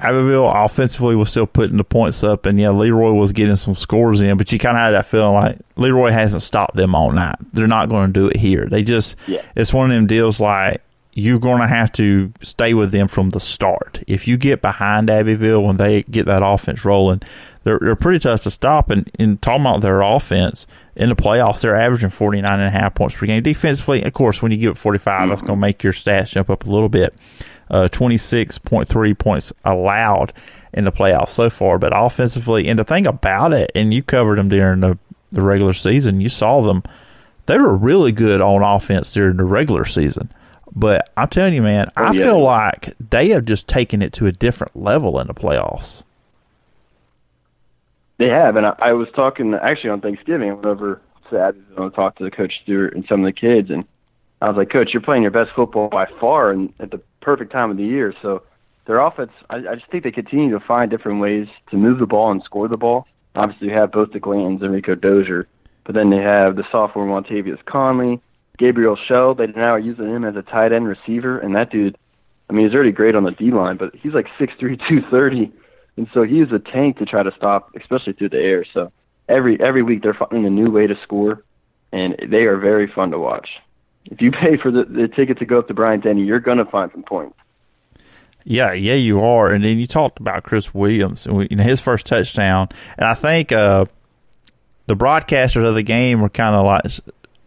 Abbeville 0.00 0.48
offensively 0.48 1.14
was 1.14 1.28
still 1.28 1.46
putting 1.46 1.76
the 1.76 1.84
points 1.84 2.24
up, 2.24 2.46
and 2.46 2.58
yeah, 2.58 2.70
Leroy 2.70 3.12
was 3.12 3.32
getting 3.32 3.56
some 3.56 3.74
scores 3.74 4.22
in, 4.22 4.38
but 4.38 4.50
you 4.50 4.58
kind 4.58 4.76
of 4.76 4.80
had 4.80 4.92
that 4.92 5.04
feeling 5.04 5.34
like 5.34 5.58
Leroy 5.76 6.10
hasn't 6.10 6.42
stopped 6.42 6.74
them 6.74 6.94
all 6.94 7.12
night. 7.12 7.36
They're 7.52 7.66
not 7.66 7.90
going 7.90 8.06
to 8.06 8.12
do 8.12 8.28
it 8.28 8.36
here. 8.36 8.66
They 8.66 8.82
just, 8.82 9.16
yeah. 9.26 9.42
it's 9.54 9.74
one 9.74 9.90
of 9.90 9.94
them 9.94 10.06
deals 10.06 10.40
like 10.40 10.80
you're 11.12 11.40
going 11.40 11.60
to 11.60 11.66
have 11.66 11.90
to 11.92 12.32
stay 12.40 12.72
with 12.72 12.92
them 12.92 13.08
from 13.08 13.30
the 13.30 13.40
start. 13.40 14.02
If 14.06 14.28
you 14.28 14.36
get 14.36 14.62
behind 14.62 15.10
Abbeville 15.10 15.62
when 15.62 15.76
they 15.76 16.04
get 16.04 16.26
that 16.26 16.42
offense 16.44 16.84
rolling, 16.84 17.22
they're, 17.64 17.78
they're 17.80 17.96
pretty 17.96 18.20
tough 18.20 18.42
to 18.42 18.50
stop. 18.50 18.90
And 18.90 19.10
in 19.18 19.38
talking 19.38 19.62
about 19.62 19.80
their 19.80 20.02
offense, 20.02 20.66
in 20.94 21.08
the 21.08 21.16
playoffs, 21.16 21.60
they're 21.60 21.76
averaging 21.76 22.10
49 22.10 22.52
and 22.52 22.62
a 22.62 22.70
half 22.70 22.94
points 22.94 23.16
per 23.16 23.26
game. 23.26 23.42
Defensively, 23.42 24.02
of 24.02 24.12
course, 24.12 24.40
when 24.40 24.52
you 24.52 24.58
give 24.58 24.72
it 24.72 24.78
45, 24.78 25.28
that's 25.28 25.40
going 25.40 25.58
to 25.58 25.60
make 25.60 25.82
your 25.82 25.92
stats 25.92 26.30
jump 26.30 26.48
up 26.48 26.64
a 26.64 26.70
little 26.70 26.88
bit. 26.88 27.14
Uh, 27.70 27.88
26.3 27.90 29.18
points 29.18 29.52
allowed 29.64 30.32
in 30.72 30.84
the 30.84 30.92
playoffs 30.92 31.30
so 31.30 31.50
far. 31.50 31.78
But 31.78 31.92
offensively, 31.94 32.68
and 32.68 32.78
the 32.78 32.84
thing 32.84 33.06
about 33.06 33.52
it, 33.52 33.70
and 33.74 33.92
you 33.92 34.02
covered 34.02 34.38
them 34.38 34.48
during 34.48 34.80
the, 34.80 34.98
the 35.32 35.42
regular 35.42 35.72
season, 35.72 36.20
you 36.20 36.28
saw 36.28 36.60
them, 36.62 36.82
they 37.46 37.58
were 37.58 37.74
really 37.74 38.12
good 38.12 38.40
on 38.40 38.62
offense 38.62 39.12
during 39.12 39.36
the 39.36 39.44
regular 39.44 39.84
season. 39.84 40.30
But 40.74 41.10
I'm 41.16 41.28
telling 41.28 41.54
you, 41.54 41.62
man, 41.62 41.90
oh, 41.96 42.04
I 42.04 42.12
yeah. 42.12 42.22
feel 42.22 42.40
like 42.40 42.94
they 42.98 43.30
have 43.30 43.44
just 43.44 43.66
taken 43.66 44.02
it 44.02 44.12
to 44.14 44.26
a 44.26 44.32
different 44.32 44.76
level 44.76 45.18
in 45.18 45.26
the 45.26 45.34
playoffs. 45.34 46.02
They 48.18 48.28
have, 48.28 48.56
and 48.56 48.66
I, 48.66 48.74
I 48.78 48.92
was 48.92 49.08
talking 49.14 49.54
actually 49.54 49.90
on 49.90 50.00
Thanksgiving. 50.00 50.50
I 50.50 50.52
over 50.52 51.00
to 51.30 51.40
Abbeville 51.40 51.84
and 51.84 51.94
talked 51.94 52.18
to 52.18 52.24
the 52.24 52.30
coach 52.30 52.60
Stewart 52.62 52.94
and 52.94 53.06
some 53.08 53.20
of 53.20 53.24
the 53.24 53.32
kids, 53.32 53.70
and 53.70 53.84
I 54.42 54.48
was 54.48 54.56
like, 54.56 54.70
"Coach, 54.70 54.92
you're 54.92 55.00
playing 55.00 55.22
your 55.22 55.30
best 55.30 55.52
football 55.52 55.88
by 55.88 56.06
far, 56.20 56.50
and 56.50 56.72
at 56.80 56.90
the 56.90 57.00
perfect 57.20 57.50
time 57.50 57.70
of 57.70 57.76
the 57.76 57.84
year." 57.84 58.14
So 58.20 58.42
their 58.84 59.00
offense, 59.00 59.32
I, 59.48 59.56
I 59.56 59.74
just 59.74 59.86
think 59.90 60.04
they 60.04 60.10
continue 60.10 60.50
to 60.50 60.60
find 60.60 60.90
different 60.90 61.20
ways 61.20 61.48
to 61.70 61.76
move 61.76 61.98
the 61.98 62.06
ball 62.06 62.30
and 62.30 62.42
score 62.42 62.68
the 62.68 62.76
ball. 62.76 63.06
Obviously, 63.34 63.68
you 63.68 63.74
have 63.74 63.92
both 63.92 64.12
the 64.12 64.20
Glantons 64.20 64.62
and 64.62 64.72
Rico 64.72 64.94
Dozier, 64.94 65.46
but 65.84 65.94
then 65.94 66.10
they 66.10 66.18
have 66.18 66.56
the 66.56 66.64
sophomore 66.70 67.06
Montavious 67.06 67.64
Conley, 67.64 68.20
Gabriel 68.60 68.96
Shell. 69.08 69.34
They 69.34 69.48
now 69.48 69.70
are 69.70 69.80
using 69.80 70.08
him 70.08 70.24
as 70.24 70.36
a 70.36 70.42
tight 70.42 70.72
end 70.72 70.86
receiver, 70.86 71.40
and 71.40 71.56
that 71.56 71.70
dude, 71.70 71.98
I 72.48 72.52
mean, 72.52 72.66
he's 72.66 72.74
already 72.74 72.92
great 72.92 73.16
on 73.16 73.24
the 73.24 73.32
D 73.32 73.50
line, 73.50 73.76
but 73.76 73.92
he's 73.96 74.12
like 74.12 74.28
six 74.38 74.52
three, 74.60 74.76
two 74.88 75.02
thirty 75.10 75.52
and 76.00 76.08
so 76.14 76.22
he 76.22 76.40
is 76.40 76.50
a 76.50 76.58
tank 76.58 76.96
to 76.96 77.04
try 77.04 77.22
to 77.22 77.32
stop, 77.36 77.74
especially 77.76 78.14
through 78.14 78.30
the 78.30 78.38
air. 78.38 78.64
So 78.72 78.90
every 79.28 79.60
every 79.60 79.82
week 79.82 80.02
they're 80.02 80.14
finding 80.14 80.46
a 80.46 80.50
new 80.50 80.70
way 80.70 80.86
to 80.86 80.98
score, 81.02 81.44
and 81.92 82.16
they 82.26 82.44
are 82.44 82.56
very 82.56 82.86
fun 82.86 83.10
to 83.10 83.18
watch. 83.18 83.50
If 84.06 84.22
you 84.22 84.32
pay 84.32 84.56
for 84.56 84.70
the, 84.70 84.84
the 84.84 85.08
ticket 85.08 85.38
to 85.40 85.44
go 85.44 85.58
up 85.58 85.68
to 85.68 85.74
Bryant 85.74 86.04
Denny, 86.04 86.22
you're 86.22 86.40
gonna 86.40 86.64
find 86.64 86.90
some 86.92 87.02
points. 87.02 87.36
Yeah, 88.44 88.72
yeah, 88.72 88.94
you 88.94 89.20
are. 89.22 89.50
And 89.50 89.62
then 89.62 89.78
you 89.78 89.86
talked 89.86 90.18
about 90.18 90.42
Chris 90.42 90.72
Williams, 90.72 91.26
and 91.26 91.46
you 91.50 91.56
know 91.56 91.64
his 91.64 91.82
first 91.82 92.06
touchdown, 92.06 92.68
and 92.96 93.06
I 93.06 93.12
think 93.12 93.52
uh, 93.52 93.84
the 94.86 94.96
broadcasters 94.96 95.66
of 95.66 95.74
the 95.74 95.82
game 95.82 96.22
were 96.22 96.30
kind 96.30 96.56
of 96.56 96.64
like 96.64 96.84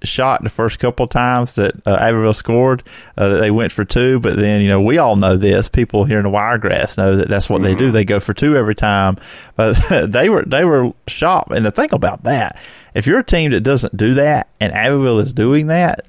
shot 0.03 0.43
the 0.43 0.50
first 0.50 0.79
couple 0.79 1.07
times 1.07 1.53
that 1.53 1.75
uh, 1.86 1.98
Abbeville 2.00 2.33
scored. 2.33 2.83
Uh, 3.17 3.38
they 3.38 3.51
went 3.51 3.72
for 3.72 3.86
two, 3.86 4.19
but 4.19 4.36
then 4.36 4.62
you 4.62 4.67
know 4.67 4.81
we 4.81 4.98
all 4.98 5.15
know 5.15 5.38
this. 5.38 5.69
People 5.69 6.03
here 6.03 6.17
in 6.17 6.24
the 6.24 6.29
Wiregrass 6.29 6.98
know 6.98 7.15
that 7.17 7.29
that's 7.29 7.50
what 7.50 7.62
mm-hmm. 7.62 7.65
they 7.65 7.75
do. 7.75 7.86
Mm-hmm. 7.86 7.93
They 7.93 8.05
go 8.05 8.19
for 8.19 8.33
two 8.33 8.57
every 8.57 8.75
time. 8.75 9.17
But 9.55 9.74
they 10.12 10.29
were 10.29 10.43
they 10.43 10.65
were 10.65 10.93
shocked. 11.07 11.51
And 11.51 11.65
to 11.65 11.72
think 11.72 11.93
about 11.93 12.24
that, 12.24 12.60
if 12.93 13.07
you're 13.07 13.19
a 13.19 13.24
team 13.24 13.51
that 13.51 13.62
doesn't 13.62 13.95
do 13.95 14.13
that, 14.15 14.48
and 14.60 14.74
Abbeville 14.74 15.19
is 15.19 15.33
doing 15.33 15.67
that, 15.67 16.05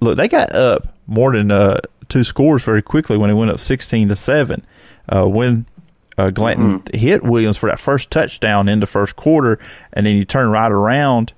look, 0.00 0.16
they 0.16 0.28
got 0.28 0.54
up 0.54 0.94
more 1.06 1.32
than 1.32 1.50
uh, 1.50 1.80
two 2.08 2.24
scores 2.24 2.64
very 2.64 2.82
quickly 2.82 3.16
when 3.18 3.28
they 3.28 3.34
went 3.34 3.50
up 3.50 3.58
sixteen 3.58 4.08
to 4.08 4.16
seven. 4.16 4.64
Uh, 5.06 5.26
when 5.28 5.66
uh, 6.16 6.30
Glanton 6.30 6.80
mm-hmm. 6.80 6.96
hit 6.96 7.22
Williams 7.22 7.58
for 7.58 7.68
that 7.68 7.78
first 7.78 8.10
touchdown 8.10 8.68
in 8.68 8.80
the 8.80 8.86
first 8.86 9.16
quarter, 9.16 9.58
and 9.92 10.06
then 10.06 10.16
you 10.16 10.24
turn 10.24 10.48
right 10.48 10.72
around 10.72 11.34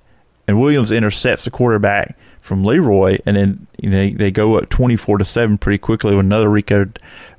and 0.47 0.59
Williams 0.59 0.91
intercepts 0.91 1.45
the 1.45 1.51
quarterback 1.51 2.17
from 2.47 2.63
Leroy, 2.63 3.17
and 3.25 3.35
then 3.35 3.67
you 3.77 3.89
know, 3.89 4.09
they 4.09 4.31
go 4.31 4.57
up 4.57 4.69
twenty 4.69 4.95
four 4.95 5.17
to 5.17 5.25
seven 5.25 5.57
pretty 5.57 5.77
quickly 5.77 6.15
with 6.15 6.25
another 6.25 6.49
Rico 6.49 6.89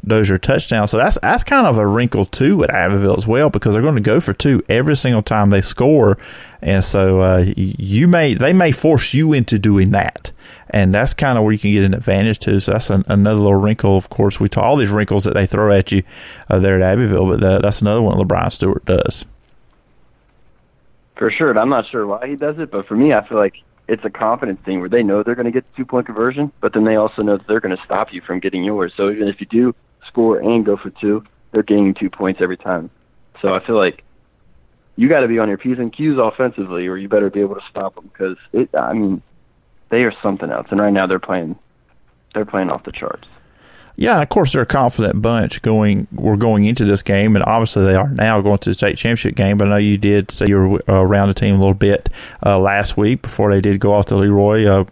Dozier 0.06 0.38
touchdown. 0.38 0.86
So 0.86 0.98
that's 0.98 1.18
that's 1.20 1.42
kind 1.42 1.66
of 1.66 1.78
a 1.78 1.86
wrinkle 1.86 2.26
too 2.26 2.62
at 2.62 2.70
Abbeville 2.70 3.16
as 3.16 3.26
well 3.26 3.48
because 3.48 3.72
they're 3.72 3.82
going 3.82 3.94
to 3.94 4.00
go 4.02 4.20
for 4.20 4.34
two 4.34 4.62
every 4.68 4.96
single 4.96 5.22
time 5.22 5.48
they 5.48 5.62
score, 5.62 6.18
and 6.60 6.84
so 6.84 7.20
uh, 7.20 7.44
you 7.56 8.06
may 8.06 8.34
they 8.34 8.52
may 8.52 8.70
force 8.70 9.14
you 9.14 9.32
into 9.32 9.58
doing 9.58 9.90
that, 9.92 10.30
and 10.68 10.94
that's 10.94 11.14
kind 11.14 11.38
of 11.38 11.44
where 11.44 11.54
you 11.54 11.58
can 11.58 11.72
get 11.72 11.84
an 11.84 11.94
advantage 11.94 12.38
too. 12.40 12.60
So 12.60 12.72
that's 12.72 12.90
an, 12.90 13.04
another 13.08 13.40
little 13.40 13.54
wrinkle. 13.54 13.96
Of 13.96 14.10
course, 14.10 14.38
we 14.38 14.48
talk 14.50 14.64
all 14.64 14.76
these 14.76 14.90
wrinkles 14.90 15.24
that 15.24 15.34
they 15.34 15.46
throw 15.46 15.72
at 15.72 15.90
you 15.90 16.02
uh, 16.50 16.58
there 16.58 16.76
at 16.76 16.82
Abbeville, 16.82 17.30
but 17.30 17.40
that, 17.40 17.62
that's 17.62 17.80
another 17.80 18.02
one 18.02 18.18
LeBron 18.18 18.52
Stewart 18.52 18.84
does 18.84 19.24
for 21.18 21.30
sure. 21.30 21.56
I'm 21.58 21.68
not 21.68 21.86
sure 21.90 22.06
why 22.06 22.26
he 22.26 22.36
does 22.36 22.58
it, 22.58 22.70
but 22.70 22.86
for 22.86 22.96
me, 22.96 23.12
I 23.12 23.26
feel 23.26 23.38
like 23.38 23.56
it's 23.88 24.04
a 24.04 24.10
confidence 24.10 24.60
thing 24.64 24.80
where 24.80 24.88
they 24.88 25.02
know 25.02 25.22
they're 25.22 25.34
going 25.34 25.46
to 25.46 25.52
get 25.52 25.64
two 25.76 25.84
point 25.84 26.06
conversion, 26.06 26.52
but 26.60 26.72
then 26.72 26.84
they 26.84 26.96
also 26.96 27.22
know 27.22 27.36
that 27.36 27.46
they're 27.46 27.60
going 27.60 27.76
to 27.76 27.82
stop 27.84 28.12
you 28.12 28.20
from 28.20 28.38
getting 28.38 28.64
yours. 28.64 28.92
So 28.96 29.10
even 29.10 29.28
if 29.28 29.40
you 29.40 29.46
do 29.46 29.74
score 30.06 30.38
and 30.38 30.64
go 30.64 30.76
for 30.76 30.90
two, 30.90 31.24
they're 31.50 31.62
gaining 31.62 31.94
two 31.94 32.08
points 32.08 32.40
every 32.40 32.56
time. 32.56 32.90
So 33.42 33.54
I 33.54 33.64
feel 33.64 33.76
like 33.76 34.04
you 34.96 35.08
got 35.08 35.20
to 35.20 35.28
be 35.28 35.38
on 35.38 35.48
your 35.48 35.58
p's 35.58 35.78
and 35.78 35.92
q's 35.92 36.18
offensively, 36.18 36.86
or 36.86 36.96
you 36.96 37.08
better 37.08 37.30
be 37.30 37.40
able 37.40 37.54
to 37.56 37.64
stop 37.68 37.94
them 37.94 38.08
because 38.12 38.36
it. 38.52 38.74
I 38.74 38.92
mean, 38.92 39.22
they 39.88 40.04
are 40.04 40.12
something 40.22 40.50
else, 40.50 40.68
and 40.70 40.80
right 40.80 40.92
now 40.92 41.06
they're 41.06 41.18
playing. 41.18 41.58
They're 42.34 42.44
playing 42.44 42.70
off 42.70 42.84
the 42.84 42.92
charts. 42.92 43.26
Yeah, 44.00 44.14
and 44.14 44.22
of 44.22 44.28
course 44.28 44.52
they're 44.52 44.62
a 44.62 44.66
confident 44.66 45.20
bunch 45.20 45.60
going. 45.60 46.06
We're 46.12 46.36
going 46.36 46.64
into 46.66 46.84
this 46.84 47.02
game, 47.02 47.34
and 47.34 47.44
obviously 47.44 47.84
they 47.84 47.96
are 47.96 48.08
now 48.08 48.40
going 48.40 48.58
to 48.58 48.70
the 48.70 48.74
state 48.74 48.96
championship 48.96 49.34
game. 49.34 49.58
But 49.58 49.66
I 49.66 49.70
know 49.70 49.76
you 49.76 49.98
did 49.98 50.30
say 50.30 50.46
you 50.46 50.56
were 50.56 50.82
uh, 50.88 51.02
around 51.02 51.28
the 51.28 51.34
team 51.34 51.56
a 51.56 51.58
little 51.58 51.74
bit 51.74 52.08
uh, 52.46 52.60
last 52.60 52.96
week 52.96 53.22
before 53.22 53.52
they 53.52 53.60
did 53.60 53.80
go 53.80 53.92
off 53.92 54.06
to 54.06 54.16
Leroy. 54.16 54.66
Uh, 54.66 54.84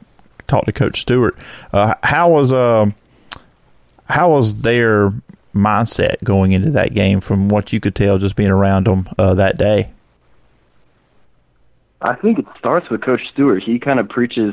talk 0.49 0.65
to 0.67 0.73
Coach 0.73 1.03
Stewart. 1.03 1.39
Uh, 1.73 1.95
how 2.03 2.29
was 2.29 2.53
uh, 2.53 2.87
how 4.07 4.31
was 4.31 4.63
their 4.63 5.13
mindset 5.55 6.23
going 6.25 6.51
into 6.51 6.73
that 6.73 6.93
game 6.93 7.21
from 7.21 7.49
what 7.49 7.73
you 7.73 7.79
could 7.79 7.95
tell 7.95 8.19
just 8.19 8.35
being 8.35 8.51
around 8.51 8.89
them 8.89 9.09
uh, 9.19 9.35
that 9.35 9.57
day? 9.57 9.89
I 12.01 12.17
think 12.17 12.41
it 12.41 12.47
starts 12.59 12.91
with 12.91 13.03
Coach 13.03 13.23
Stewart. 13.33 13.63
He 13.63 13.79
kind 13.79 14.01
of 14.01 14.09
preaches 14.09 14.53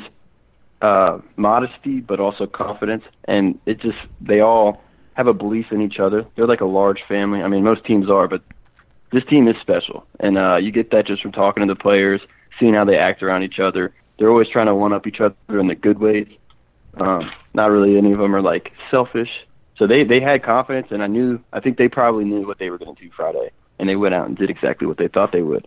uh, 0.84 1.20
modesty, 1.38 2.02
but 2.02 2.20
also 2.20 2.46
confidence. 2.46 3.04
And 3.24 3.58
it 3.66 3.80
just 3.80 3.98
they 4.22 4.42
all 4.42 4.82
have 5.14 5.28
a 5.28 5.34
belief 5.34 5.72
in 5.72 5.82
each 5.82 5.98
other. 5.98 6.26
They're 6.36 6.46
like 6.46 6.62
a 6.62 6.66
large 6.66 7.02
family. 7.08 7.42
I 7.42 7.48
mean, 7.48 7.64
most 7.64 7.86
teams 7.86 8.10
are, 8.10 8.28
but 8.28 8.44
this 9.12 9.24
team 9.26 9.48
is 9.48 9.56
special, 9.62 10.06
and 10.20 10.38
uh, 10.38 10.58
you 10.58 10.72
get 10.72 10.92
that 10.92 11.08
just 11.08 11.22
from 11.22 11.32
talking 11.32 11.66
to 11.66 11.74
the 11.74 11.80
players, 11.80 12.20
seeing 12.60 12.74
how 12.74 12.84
they 12.84 12.98
act 12.98 13.24
around 13.24 13.44
each 13.44 13.60
other. 13.60 13.94
They're 14.20 14.30
always 14.30 14.50
trying 14.50 14.68
to 14.68 14.76
one 14.76 14.94
up 14.94 15.08
each 15.08 15.22
other 15.22 15.36
in 15.60 15.68
the 15.68 15.76
good 15.76 16.00
ways. 16.00 16.28
Um, 16.96 17.32
not 17.54 17.72
really 17.72 17.98
any 17.98 18.12
of 18.12 18.18
them 18.18 18.36
are 18.36 18.42
like 18.42 18.72
selfish. 18.92 19.30
So 19.78 19.88
they 19.88 20.04
they 20.04 20.20
had 20.20 20.44
confidence, 20.44 20.88
and 20.92 21.02
I 21.02 21.08
knew 21.08 21.40
I 21.54 21.62
think 21.62 21.78
they 21.78 21.88
probably 21.88 22.26
knew 22.26 22.46
what 22.46 22.60
they 22.60 22.70
were 22.70 22.78
going 22.78 22.96
to 22.96 23.02
do 23.02 23.10
Friday, 23.16 23.52
and 23.80 23.88
they 23.88 23.96
went 23.96 24.14
out 24.14 24.28
and 24.28 24.38
did 24.38 24.50
exactly 24.50 24.86
what 24.86 24.98
they 24.98 25.08
thought 25.08 25.32
they 25.32 25.42
would. 25.42 25.66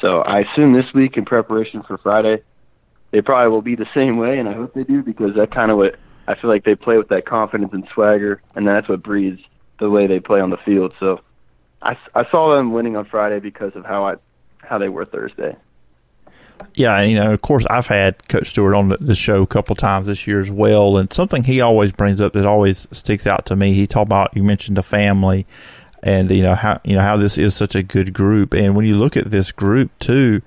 So 0.00 0.22
I 0.22 0.40
assume 0.40 0.72
this 0.72 0.92
week 0.92 1.16
in 1.16 1.24
preparation 1.24 1.82
for 1.82 1.96
Friday, 1.98 2.42
they 3.16 3.22
probably 3.22 3.50
will 3.50 3.62
be 3.62 3.76
the 3.76 3.88
same 3.94 4.18
way, 4.18 4.38
and 4.38 4.46
I 4.46 4.52
hope 4.52 4.74
they 4.74 4.84
do 4.84 5.02
because 5.02 5.34
that 5.36 5.50
kind 5.50 5.70
of 5.70 5.78
what 5.78 5.96
I 6.28 6.34
feel 6.34 6.50
like 6.50 6.64
they 6.64 6.74
play 6.74 6.98
with 6.98 7.08
that 7.08 7.24
confidence 7.24 7.72
and 7.72 7.88
swagger, 7.94 8.42
and 8.54 8.68
that's 8.68 8.90
what 8.90 9.02
breeds 9.02 9.40
the 9.80 9.88
way 9.88 10.06
they 10.06 10.20
play 10.20 10.38
on 10.38 10.50
the 10.50 10.58
field. 10.58 10.92
So 11.00 11.22
I, 11.80 11.96
I 12.14 12.30
saw 12.30 12.54
them 12.54 12.74
winning 12.74 12.94
on 12.94 13.06
Friday 13.06 13.40
because 13.40 13.74
of 13.74 13.86
how 13.86 14.04
I 14.04 14.16
how 14.58 14.76
they 14.76 14.90
were 14.90 15.06
Thursday. 15.06 15.56
Yeah, 16.74 17.00
you 17.00 17.14
know, 17.14 17.32
of 17.32 17.40
course, 17.40 17.64
I've 17.70 17.86
had 17.86 18.28
Coach 18.28 18.50
Stewart 18.50 18.74
on 18.74 18.94
the 19.00 19.14
show 19.14 19.40
a 19.40 19.46
couple 19.46 19.74
times 19.76 20.08
this 20.08 20.26
year 20.26 20.40
as 20.40 20.50
well, 20.50 20.98
and 20.98 21.10
something 21.10 21.42
he 21.42 21.62
always 21.62 21.92
brings 21.92 22.20
up 22.20 22.34
that 22.34 22.44
always 22.44 22.86
sticks 22.92 23.26
out 23.26 23.46
to 23.46 23.56
me. 23.56 23.72
He 23.72 23.86
talked 23.86 24.08
about 24.08 24.36
you 24.36 24.42
mentioned 24.42 24.76
the 24.76 24.82
family, 24.82 25.46
and 26.02 26.30
you 26.30 26.42
know 26.42 26.54
how 26.54 26.82
you 26.84 26.94
know 26.94 27.00
how 27.00 27.16
this 27.16 27.38
is 27.38 27.54
such 27.54 27.74
a 27.74 27.82
good 27.82 28.12
group, 28.12 28.52
and 28.52 28.76
when 28.76 28.84
you 28.84 28.94
look 28.94 29.16
at 29.16 29.30
this 29.30 29.52
group 29.52 29.90
too, 30.00 30.42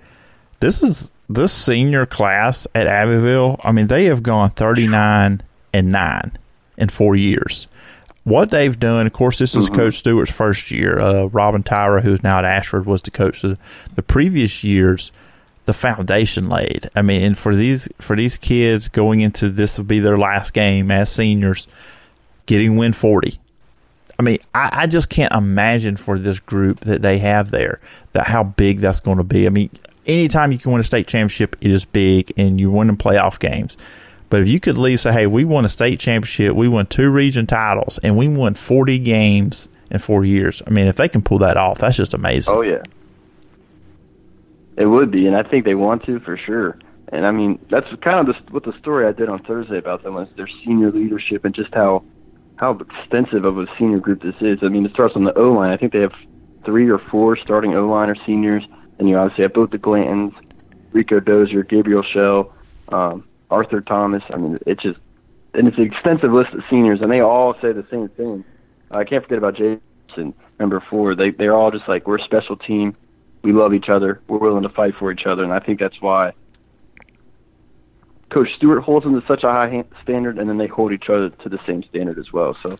this 0.60 0.84
is 0.84 1.10
this 1.30 1.54
senior 1.54 2.06
class 2.06 2.68
at 2.74 2.88
Abbeville, 2.88 3.60
I 3.64 3.72
mean, 3.72 3.88
they 3.88 4.06
have 4.06 4.24
gone 4.24 4.50
39 4.52 5.44
and 5.72 5.92
9 5.92 6.38
in 6.78 6.90
four 6.90 7.16
years. 7.16 7.68
What 8.24 8.52
they've 8.52 8.78
done, 8.78 9.06
of 9.08 9.14
course, 9.14 9.38
this 9.38 9.56
is 9.56 9.68
mm-hmm. 9.68 9.76
Coach 9.76 9.96
Stewart's 9.96 10.32
first 10.32 10.72
year. 10.72 11.00
Uh, 11.00 11.26
Robin 11.26 11.64
Tyra, 11.64 12.02
who's 12.02 12.24
now 12.24 12.40
at 12.40 12.46
Ashford, 12.46 12.86
was 12.86 13.02
the 13.02 13.12
coach. 13.12 13.42
The, 13.42 13.58
the 13.96 14.04
previous 14.04 14.64
years, 14.64 15.12
the 15.66 15.74
foundation 15.74 16.50
laid. 16.50 16.90
I 16.96 17.02
mean, 17.02 17.22
and 17.22 17.38
for 17.38 17.56
these 17.56 17.88
for 18.00 18.16
these 18.16 18.38
kids 18.38 18.88
going 18.88 19.22
into 19.22 19.50
this 19.50 19.78
will 19.78 19.86
be 19.86 20.00
their 20.00 20.18
last 20.18 20.54
game 20.54 20.92
as 20.92 21.12
seniors, 21.12 21.68
getting 22.46 22.76
win 22.76 22.94
forty. 22.94 23.40
I 24.18 24.22
mean, 24.22 24.40
I, 24.54 24.70
I 24.82 24.88
just 24.88 25.10
can't 25.10 25.34
imagine 25.34 25.96
for 25.96 26.20
this 26.20 26.40
group 26.40 26.82
that 26.82 27.02
they 27.02 27.20
have 27.20 27.52
there 27.52 27.80
that 28.14 28.28
how 28.28 28.44
big 28.44 28.80
that's 28.80 29.00
going 29.00 29.18
to 29.18 29.24
be. 29.24 29.46
I 29.46 29.50
mean, 29.50 29.70
anytime 30.10 30.52
you 30.52 30.58
can 30.58 30.72
win 30.72 30.82
a 30.82 30.84
state 30.84 31.08
championship, 31.08 31.56
it 31.62 31.72
is 31.72 31.86
big, 31.86 32.34
and 32.38 32.60
you 32.60 32.72
win 32.72 32.90
in 32.90 32.98
playoff 32.98 33.40
games. 33.40 33.78
But 34.30 34.42
if 34.42 34.48
you 34.48 34.60
could 34.60 34.78
leave, 34.78 35.00
say, 35.00 35.12
hey, 35.12 35.28
we 35.28 35.44
won 35.44 35.66
a 35.66 35.70
state 35.70 36.00
championship, 36.00 36.56
we 36.56 36.68
won 36.68 36.86
two 36.86 37.10
region 37.10 37.48
titles, 37.48 38.00
and 38.04 38.18
we 38.18 38.28
won 38.28 38.54
40 38.54 39.00
games 39.00 39.68
in 39.90 40.00
four 40.00 40.24
years. 40.24 40.62
I 40.68 40.70
mean, 40.70 40.88
if 40.88 40.98
they 40.98 41.10
can 41.10 41.22
pull 41.22 41.40
that 41.40 41.58
off, 41.58 41.80
that's 41.80 41.98
just 41.98 42.14
amazing. 42.14 42.54
Oh, 42.54 42.62
yeah. 42.62 42.84
It 44.78 44.86
would 44.86 45.12
be, 45.12 45.26
and 45.28 45.36
I 45.36 45.44
think 45.44 45.66
they 45.66 45.76
want 45.76 46.04
to 46.06 46.20
for 46.20 46.38
sure. 46.38 46.78
And 47.12 47.26
I 47.26 47.32
mean, 47.32 47.60
that's 47.70 47.88
kind 48.02 48.20
of 48.20 48.28
the, 48.28 48.52
what 48.52 48.64
the 48.64 48.78
story 48.78 49.08
I 49.08 49.12
did 49.12 49.30
on 49.30 49.40
Thursday 49.40 49.78
about 49.78 50.04
them 50.04 50.14
was 50.14 50.30
their 50.36 50.48
senior 50.64 50.92
leadership 50.92 51.44
and 51.44 51.54
just 51.56 51.74
how 51.74 52.04
how 52.58 52.72
extensive 52.72 53.46
of 53.46 53.58
a 53.58 53.66
senior 53.78 54.00
group 54.00 54.22
this 54.22 54.36
is. 54.42 54.60
I 54.62 54.68
mean, 54.68 54.86
it 54.86 54.92
starts 54.92 55.16
on 55.16 55.24
the 55.24 55.34
O 55.38 55.54
line. 55.54 55.72
I 55.72 55.78
think 55.78 55.94
they 55.94 56.02
have 56.02 56.14
three 56.66 56.90
or 56.90 57.00
four 57.00 57.38
starting 57.38 57.74
O 57.74 57.88
line 57.88 58.10
or 58.10 58.16
seniors 58.26 58.64
and 59.00 59.10
you 59.10 59.18
obviously 59.18 59.44
have 59.44 59.54
both 59.54 59.72
the 59.72 59.80
Glantons, 59.80 60.34
Rico 60.92 61.20
Dozier, 61.20 61.64
Gabriel 61.64 62.04
Shell, 62.04 62.54
um, 62.90 63.24
Arthur 63.50 63.82
Thomas. 63.82 64.24
I 64.30 64.38
mean, 64.38 64.58
it's 64.68 64.84
just 64.84 65.00
and 65.54 65.68
it's 65.68 65.78
an 65.78 65.84
extensive 65.84 66.32
list 66.32 66.54
of 66.54 66.64
seniors, 66.70 67.02
and 67.02 67.12
they 67.12 67.22
all 67.22 67.54
say 67.62 67.72
the 67.72 67.86
same 67.90 68.10
thing. 68.10 68.44
I 68.92 69.04
can't 69.04 69.24
forget 69.24 69.38
about 69.38 69.56
Jason, 69.56 70.34
number 70.60 70.84
four. 70.90 71.16
They 71.16 71.32
they're 71.32 71.56
all 71.56 71.72
just 71.72 71.88
like 71.88 72.08
we're 72.08 72.18
a 72.18 72.24
special 72.24 72.58
team. 72.58 72.96
We 73.42 73.54
love 73.54 73.74
each 73.74 73.90
other. 73.90 74.22
We're 74.28 74.38
willing 74.38 74.64
to 74.64 74.70
fight 74.70 74.96
for 74.96 75.12
each 75.12 75.26
other, 75.26 75.44
and 75.44 75.54
I 75.54 75.60
think 75.60 75.80
that's 75.80 76.02
why 76.02 76.34
Coach 78.30 78.54
Stewart 78.56 78.84
holds 78.84 79.06
them 79.06 79.20
to 79.20 79.26
such 79.26 79.44
a 79.44 79.50
high 79.50 79.84
standard, 80.04 80.38
and 80.38 80.50
then 80.50 80.58
they 80.58 80.68
hold 80.68 80.92
each 80.92 81.10
other 81.10 81.30
to 81.30 81.50
the 81.50 81.60
same 81.66 81.84
standard 81.84 82.20
as 82.20 82.34
well. 82.34 82.54
So 82.56 82.78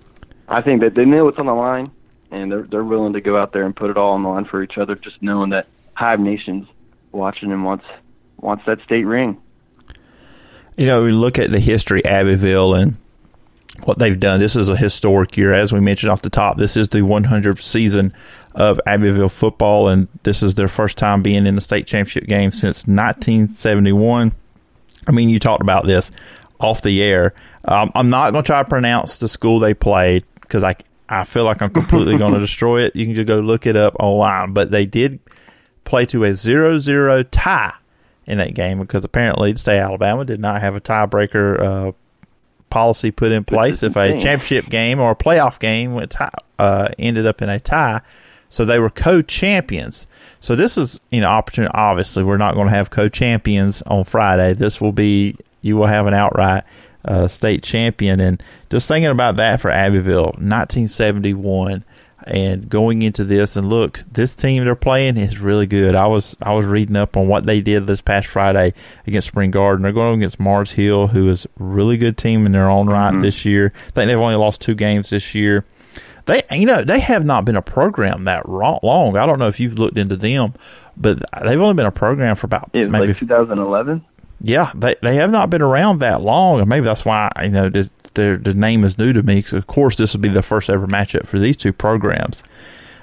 I 0.48 0.62
think 0.62 0.82
that 0.82 0.96
they 0.96 1.06
know 1.06 1.26
what's 1.26 1.40
on 1.40 1.46
the 1.46 1.54
line, 1.54 1.92
and 2.30 2.52
they're 2.52 2.64
they're 2.64 2.84
willing 2.84 3.14
to 3.14 3.22
go 3.22 3.38
out 3.38 3.54
there 3.54 3.64
and 3.64 3.76
put 3.76 3.90
it 3.90 3.98
all 3.98 4.14
on 4.14 4.24
the 4.24 4.30
line 4.30 4.46
for 4.46 4.62
each 4.62 4.78
other, 4.78 4.96
just 4.96 5.22
knowing 5.22 5.52
that 5.52 5.68
Hive 6.00 6.22
Nation's 6.22 6.66
watching 7.12 7.52
and 7.52 7.66
wants 7.66 7.84
wants 8.38 8.64
that 8.66 8.82
state 8.86 9.04
ring. 9.04 9.38
You 10.78 10.86
know, 10.86 11.04
we 11.04 11.12
look 11.12 11.38
at 11.38 11.52
the 11.52 11.60
history 11.60 12.04
Abbeville 12.06 12.74
and 12.74 12.96
what 13.84 14.00
they've 14.00 14.18
done. 14.18 14.40
This 14.40 14.56
is 14.56 14.70
a 14.70 14.78
historic 14.78 15.36
year, 15.36 15.54
as 15.54 15.74
we 15.74 15.82
mentioned 15.82 16.10
off 16.10 16.22
the 16.22 16.30
top. 16.30 16.58
This 16.58 16.78
is 16.78 16.88
the 16.88 17.00
100th 17.00 17.62
season 17.62 18.14
of 18.56 18.80
Abbeville 18.86 19.28
football, 19.28 19.90
and 19.90 20.08
this 20.24 20.42
is 20.42 20.56
their 20.56 20.70
first 20.70 20.98
time 20.98 21.22
being 21.22 21.46
in 21.46 21.56
the 21.56 21.62
state 21.62 21.86
championship 21.86 22.28
game 22.28 22.52
since 22.52 22.88
1971. 22.88 24.32
I 25.06 25.12
mean, 25.12 25.28
you 25.28 25.38
talked 25.38 25.62
about 25.62 25.86
this 25.86 26.12
off 26.62 26.82
the 26.82 27.04
air. 27.04 27.34
Um, 27.66 27.92
I'm 27.94 28.10
not 28.10 28.32
going 28.32 28.44
to 28.46 28.48
try 28.48 28.64
to 28.64 28.70
pronounce 28.70 29.18
the 29.18 29.28
school 29.28 29.60
they 29.60 29.74
played 29.74 30.24
because 30.42 30.64
I 30.64 30.76
I 31.10 31.24
feel 31.24 31.44
like 31.44 31.62
I'm 31.62 31.72
completely 31.72 32.18
going 32.18 32.34
to 32.36 32.40
destroy 32.40 32.84
it. 32.84 32.96
You 32.96 33.06
can 33.06 33.16
just 33.16 33.28
go 33.28 33.40
look 33.40 33.66
it 33.66 33.76
up 33.76 33.96
online. 34.00 34.54
But 34.54 34.72
they 34.72 34.86
did 34.86 35.20
play 35.90 36.06
to 36.06 36.24
a 36.24 36.30
0-0 36.30 37.28
tie 37.32 37.74
in 38.28 38.38
that 38.38 38.54
game 38.54 38.80
because 38.80 39.04
apparently 39.04 39.52
the 39.52 39.60
state 39.60 39.80
of 39.80 39.86
Alabama 39.86 40.24
did 40.24 40.40
not 40.40 40.62
have 40.62 40.76
a 40.76 40.82
tiebreaker 40.82 41.60
uh, 41.60 41.92
policy 42.70 43.10
put 43.10 43.32
in 43.32 43.44
place. 43.44 43.82
If 43.82 43.96
a 43.96 44.12
championship 44.20 44.70
game 44.70 45.00
or 45.00 45.12
a 45.12 45.16
playoff 45.16 45.60
game 45.60 45.96
went 45.96 46.12
tie, 46.12 46.30
uh, 46.60 46.90
ended 47.00 47.26
up 47.26 47.42
in 47.42 47.50
a 47.50 47.60
tie, 47.60 48.02
So 48.50 48.66
they 48.66 48.78
were 48.78 48.92
co-champions. 48.92 50.06
So 50.40 50.56
this 50.56 50.78
is 50.78 51.00
you 51.10 51.22
know 51.22 51.28
opportunity. 51.28 51.72
Obviously, 51.74 52.24
we're 52.24 52.38
not 52.38 52.54
going 52.54 52.68
to 52.68 52.74
have 52.76 52.92
co-champions 52.92 53.82
on 53.84 54.04
Friday. 54.04 54.54
This 54.54 54.80
will 54.80 54.92
be 54.92 55.36
you 55.62 55.76
will 55.76 55.88
have 55.88 56.06
an 56.06 56.14
outright 56.14 56.64
uh, 57.06 57.28
state 57.28 57.64
champion. 57.64 58.20
And 58.20 58.44
just 58.70 58.88
thinking 58.88 59.10
about 59.10 59.38
that 59.38 59.60
for 59.60 59.72
Abbeville, 59.72 60.36
1971 60.38 61.84
and 62.26 62.70
going 62.70 63.02
into 63.02 63.24
this 63.24 63.56
and 63.56 63.70
look 63.70 64.00
this 64.12 64.36
team 64.36 64.64
they're 64.64 64.76
playing 64.76 65.18
is 65.18 65.40
really 65.40 65.68
good. 65.68 65.96
I 65.96 66.08
was 66.08 66.36
i 66.42 66.54
was 66.54 66.66
reading 66.66 66.96
up 66.96 67.18
on 67.18 67.28
what 67.28 67.46
they 67.46 67.62
did 67.62 67.88
this 67.88 68.02
past 68.02 68.28
friday 68.28 68.74
against 69.08 69.28
spring 69.28 69.52
garden. 69.52 69.84
They're 69.84 69.92
going 69.92 70.22
against 70.22 70.40
mars 70.40 70.72
hill 70.72 71.08
who 71.08 71.30
is 71.30 71.46
a 71.46 71.50
really 71.58 71.98
good 71.98 72.18
team 72.18 72.46
in 72.46 72.52
their 72.52 72.70
own 72.70 72.88
right 72.88 73.12
mm-hmm. 73.12 73.22
this 73.22 73.46
year. 73.46 73.74
I 73.76 73.92
think 73.92 74.10
they've 74.10 74.20
only 74.20 74.36
lost 74.36 74.62
two 74.62 74.76
games 74.76 75.10
this 75.10 75.34
year. 75.34 75.66
They 76.26 76.44
you 76.52 76.66
know 76.66 76.84
they 76.84 77.00
have 77.00 77.26
not 77.26 77.46
been 77.46 77.56
a 77.56 77.62
program 77.62 78.26
that 78.26 78.48
long. 78.48 79.18
I 79.18 79.26
don't 79.26 79.40
know 79.40 79.48
if 79.48 79.60
you've 79.60 79.80
looked 79.80 79.98
into 79.98 80.16
them 80.16 80.54
but 81.00 81.24
they've 81.46 81.62
only 81.62 81.76
been 81.76 81.86
a 81.86 81.92
program 81.92 82.36
for 82.36 82.46
about 82.46 82.70
maybe 82.74 82.90
like 82.90 83.18
2011 83.18 84.06
yeah 84.42 84.72
they 84.76 84.96
they 85.02 85.16
have 85.16 85.32
not 85.32 85.50
been 85.50 85.62
around 85.62 86.00
that 86.00 86.22
long. 86.22 86.60
And 86.60 86.70
maybe 86.70 86.86
that's 86.86 87.06
why 87.06 87.32
you 87.42 87.50
know 87.50 87.70
this 87.70 87.90
their 88.14 88.38
the 88.38 88.54
name 88.54 88.84
is 88.84 88.98
new 88.98 89.14
to 89.14 89.24
me. 89.24 89.42
So 89.42 89.58
of 89.58 89.68
course, 89.68 89.96
this 89.96 90.14
will 90.14 90.22
be 90.22 90.30
the 90.30 90.44
first 90.44 90.70
ever 90.70 90.88
matchup 90.88 91.28
for 91.28 91.40
these 91.40 91.58
two 91.58 91.74
programs. 91.74 92.44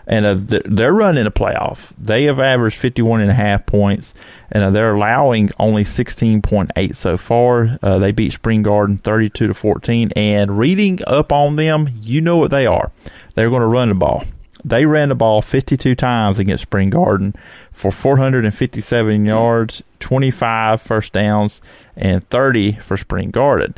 And 0.09 0.25
uh, 0.25 0.61
they're 0.65 0.93
running 0.93 1.27
a 1.27 1.33
playoff. 1.33 1.93
They 1.99 2.25
have 2.25 2.39
averaged 2.39 2.79
51 2.79 3.23
and 3.23 3.31
a 3.31 3.35
half 3.35 3.67
points, 3.67 4.15
and 4.53 4.63
uh, 4.63 4.71
they're 4.71 4.95
allowing 4.95 5.51
only 5.59 5.83
16.8 5.83 6.95
so 6.95 7.17
far. 7.17 7.77
Uh, 7.83 7.99
they 7.99 8.13
beat 8.13 8.33
Spring 8.33 8.63
Garden 8.63 8.99
32 8.99 9.49
to 9.49 9.55
14. 9.55 10.13
And 10.15 10.59
reading 10.59 11.01
up 11.09 11.33
on 11.33 11.57
them, 11.57 11.89
you 12.01 12.21
know 12.21 12.37
what 12.37 12.53
they 12.53 12.67
are. 12.67 12.93
They're 13.35 13.51
going 13.51 13.63
to 13.63 13.67
run 13.67 13.89
the 13.89 13.97
ball. 13.97 14.23
They 14.65 14.87
ran 14.87 15.11
the 15.11 15.15
ball 15.15 15.43
52 15.43 15.95
times 15.95 16.39
against 16.39 16.63
Spring 16.63 16.91
Garden 16.91 17.35
for 17.73 17.93
457 17.93 19.25
yards, 19.25 19.83
25 20.01 20.83
first 20.83 21.13
downs, 21.13 21.61
and 21.97 22.29
30 22.31 22.73
for 22.73 22.97
Spring 22.97 23.31
Garden. 23.31 23.75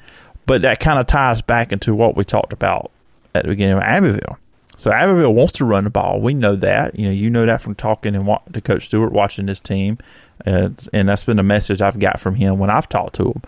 But 0.48 0.62
that 0.62 0.80
kind 0.80 0.98
of 0.98 1.06
ties 1.06 1.42
back 1.42 1.72
into 1.72 1.94
what 1.94 2.16
we 2.16 2.24
talked 2.24 2.54
about 2.54 2.90
at 3.34 3.42
the 3.42 3.50
beginning 3.50 3.76
of 3.76 3.82
Abbeville. 3.82 4.38
So 4.78 4.90
Abbeville 4.90 5.34
wants 5.34 5.52
to 5.54 5.64
run 5.64 5.84
the 5.84 5.90
ball. 5.90 6.20
We 6.20 6.32
know 6.34 6.56
that. 6.56 6.98
You 6.98 7.06
know, 7.06 7.12
you 7.12 7.28
know 7.28 7.44
that 7.44 7.60
from 7.60 7.74
talking 7.74 8.14
and 8.14 8.26
wa- 8.26 8.40
to 8.52 8.60
Coach 8.60 8.86
Stewart, 8.86 9.12
watching 9.12 9.46
this 9.46 9.60
team, 9.60 9.98
uh, 10.46 10.70
and 10.92 11.08
that's 11.08 11.24
been 11.24 11.38
a 11.38 11.42
message 11.44 11.82
I've 11.82 12.00
got 12.00 12.18
from 12.18 12.36
him 12.36 12.58
when 12.58 12.70
I've 12.70 12.88
talked 12.88 13.16
to 13.16 13.24
him. 13.32 13.42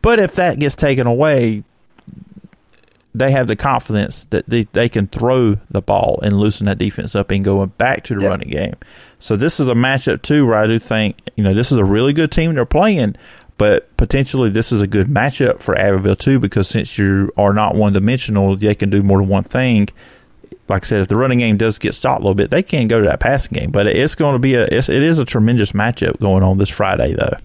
But 0.00 0.20
if 0.20 0.36
that 0.36 0.60
gets 0.60 0.76
taken 0.76 1.06
away, 1.06 1.64
they 3.14 3.30
have 3.32 3.48
the 3.48 3.56
confidence 3.56 4.26
that 4.26 4.46
they, 4.46 4.64
they 4.72 4.88
can 4.88 5.08
throw 5.08 5.56
the 5.70 5.80
ball 5.80 6.20
and 6.22 6.38
loosen 6.38 6.66
that 6.66 6.78
defense 6.78 7.16
up 7.16 7.30
and 7.30 7.44
going 7.44 7.70
back 7.78 8.04
to 8.04 8.14
the 8.14 8.20
yep. 8.20 8.30
running 8.30 8.50
game. 8.50 8.74
So 9.18 9.36
this 9.36 9.58
is 9.58 9.68
a 9.68 9.74
matchup 9.74 10.20
too 10.22 10.46
where 10.46 10.58
I 10.58 10.66
do 10.66 10.78
think 10.78 11.16
you 11.34 11.42
know 11.42 11.54
this 11.54 11.72
is 11.72 11.78
a 11.78 11.84
really 11.84 12.12
good 12.12 12.30
team 12.30 12.54
they're 12.54 12.66
playing, 12.66 13.16
but 13.58 13.94
potentially, 13.96 14.50
this 14.50 14.72
is 14.72 14.82
a 14.82 14.86
good 14.86 15.06
matchup 15.06 15.60
for 15.60 15.76
Abbeville 15.76 16.16
too, 16.16 16.38
because 16.38 16.68
since 16.68 16.98
you 16.98 17.32
are 17.36 17.52
not 17.52 17.74
one 17.74 17.92
dimensional, 17.92 18.56
they 18.56 18.74
can 18.74 18.90
do 18.90 19.02
more 19.02 19.18
than 19.18 19.28
one 19.28 19.44
thing. 19.44 19.88
Like 20.68 20.84
I 20.84 20.86
said, 20.86 21.00
if 21.02 21.08
the 21.08 21.16
running 21.16 21.38
game 21.38 21.56
does 21.56 21.78
get 21.78 21.94
stopped 21.94 22.20
a 22.20 22.22
little 22.22 22.34
bit, 22.34 22.50
they 22.50 22.62
can 22.62 22.88
go 22.88 23.00
to 23.00 23.06
that 23.06 23.20
passing 23.20 23.58
game. 23.58 23.70
But 23.70 23.86
it's 23.86 24.14
going 24.14 24.34
to 24.34 24.38
be 24.38 24.54
a 24.54 24.64
it's, 24.64 24.88
it 24.88 25.02
is 25.02 25.18
a 25.18 25.24
tremendous 25.24 25.72
matchup 25.72 26.20
going 26.20 26.42
on 26.42 26.58
this 26.58 26.68
Friday, 26.68 27.14
though. 27.14 27.36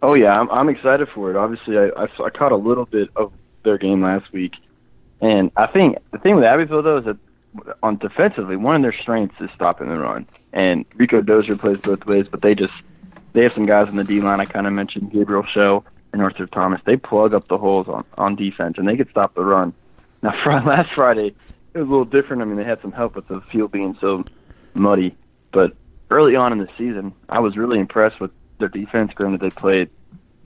Oh 0.00 0.14
yeah, 0.14 0.38
I'm, 0.38 0.48
I'm 0.50 0.68
excited 0.68 1.08
for 1.08 1.30
it. 1.30 1.36
Obviously, 1.36 1.76
I, 1.76 1.88
I, 1.88 2.04
I 2.24 2.30
caught 2.30 2.52
a 2.52 2.56
little 2.56 2.86
bit 2.86 3.10
of 3.16 3.32
their 3.64 3.78
game 3.78 4.00
last 4.00 4.32
week, 4.32 4.54
and 5.20 5.50
I 5.56 5.66
think 5.66 5.98
the 6.12 6.18
thing 6.18 6.36
with 6.36 6.44
Abbeville 6.44 6.82
though 6.82 6.98
is 6.98 7.04
that 7.06 7.16
on 7.82 7.96
defensively, 7.96 8.56
one 8.56 8.76
of 8.76 8.82
their 8.82 8.92
strengths 8.92 9.40
is 9.40 9.50
stopping 9.54 9.88
the 9.88 9.98
run. 9.98 10.26
And 10.52 10.84
Rico 10.94 11.20
Dozier 11.20 11.56
plays 11.56 11.78
both 11.78 12.06
ways, 12.06 12.26
but 12.30 12.42
they 12.42 12.54
just 12.54 12.72
they 13.32 13.42
have 13.42 13.52
some 13.54 13.66
guys 13.66 13.88
in 13.88 13.96
the 13.96 14.04
D 14.04 14.20
line. 14.20 14.40
I 14.40 14.44
kind 14.44 14.66
of 14.66 14.72
mentioned 14.72 15.12
Gabriel 15.12 15.44
Shell 15.44 15.84
and 16.12 16.22
Arthur 16.22 16.46
Thomas. 16.46 16.80
They 16.84 16.96
plug 16.96 17.34
up 17.34 17.48
the 17.48 17.58
holes 17.58 17.88
on 17.88 18.04
on 18.16 18.36
defense, 18.36 18.76
and 18.78 18.88
they 18.88 18.96
could 18.96 19.10
stop 19.10 19.34
the 19.34 19.44
run. 19.44 19.72
Now, 20.22 20.34
for 20.42 20.52
last 20.60 20.90
Friday, 20.94 21.34
it 21.74 21.78
was 21.78 21.86
a 21.86 21.90
little 21.90 22.04
different. 22.04 22.42
I 22.42 22.44
mean, 22.44 22.56
they 22.56 22.64
had 22.64 22.80
some 22.82 22.92
help 22.92 23.16
with 23.16 23.28
the 23.28 23.40
field 23.52 23.72
being 23.72 23.96
so 24.00 24.24
muddy, 24.74 25.16
but 25.52 25.74
early 26.10 26.36
on 26.36 26.52
in 26.52 26.58
the 26.58 26.68
season, 26.78 27.12
I 27.28 27.40
was 27.40 27.56
really 27.56 27.78
impressed 27.78 28.20
with 28.20 28.30
their 28.58 28.68
defense. 28.68 29.12
Granted, 29.14 29.40
they 29.40 29.50
played 29.50 29.90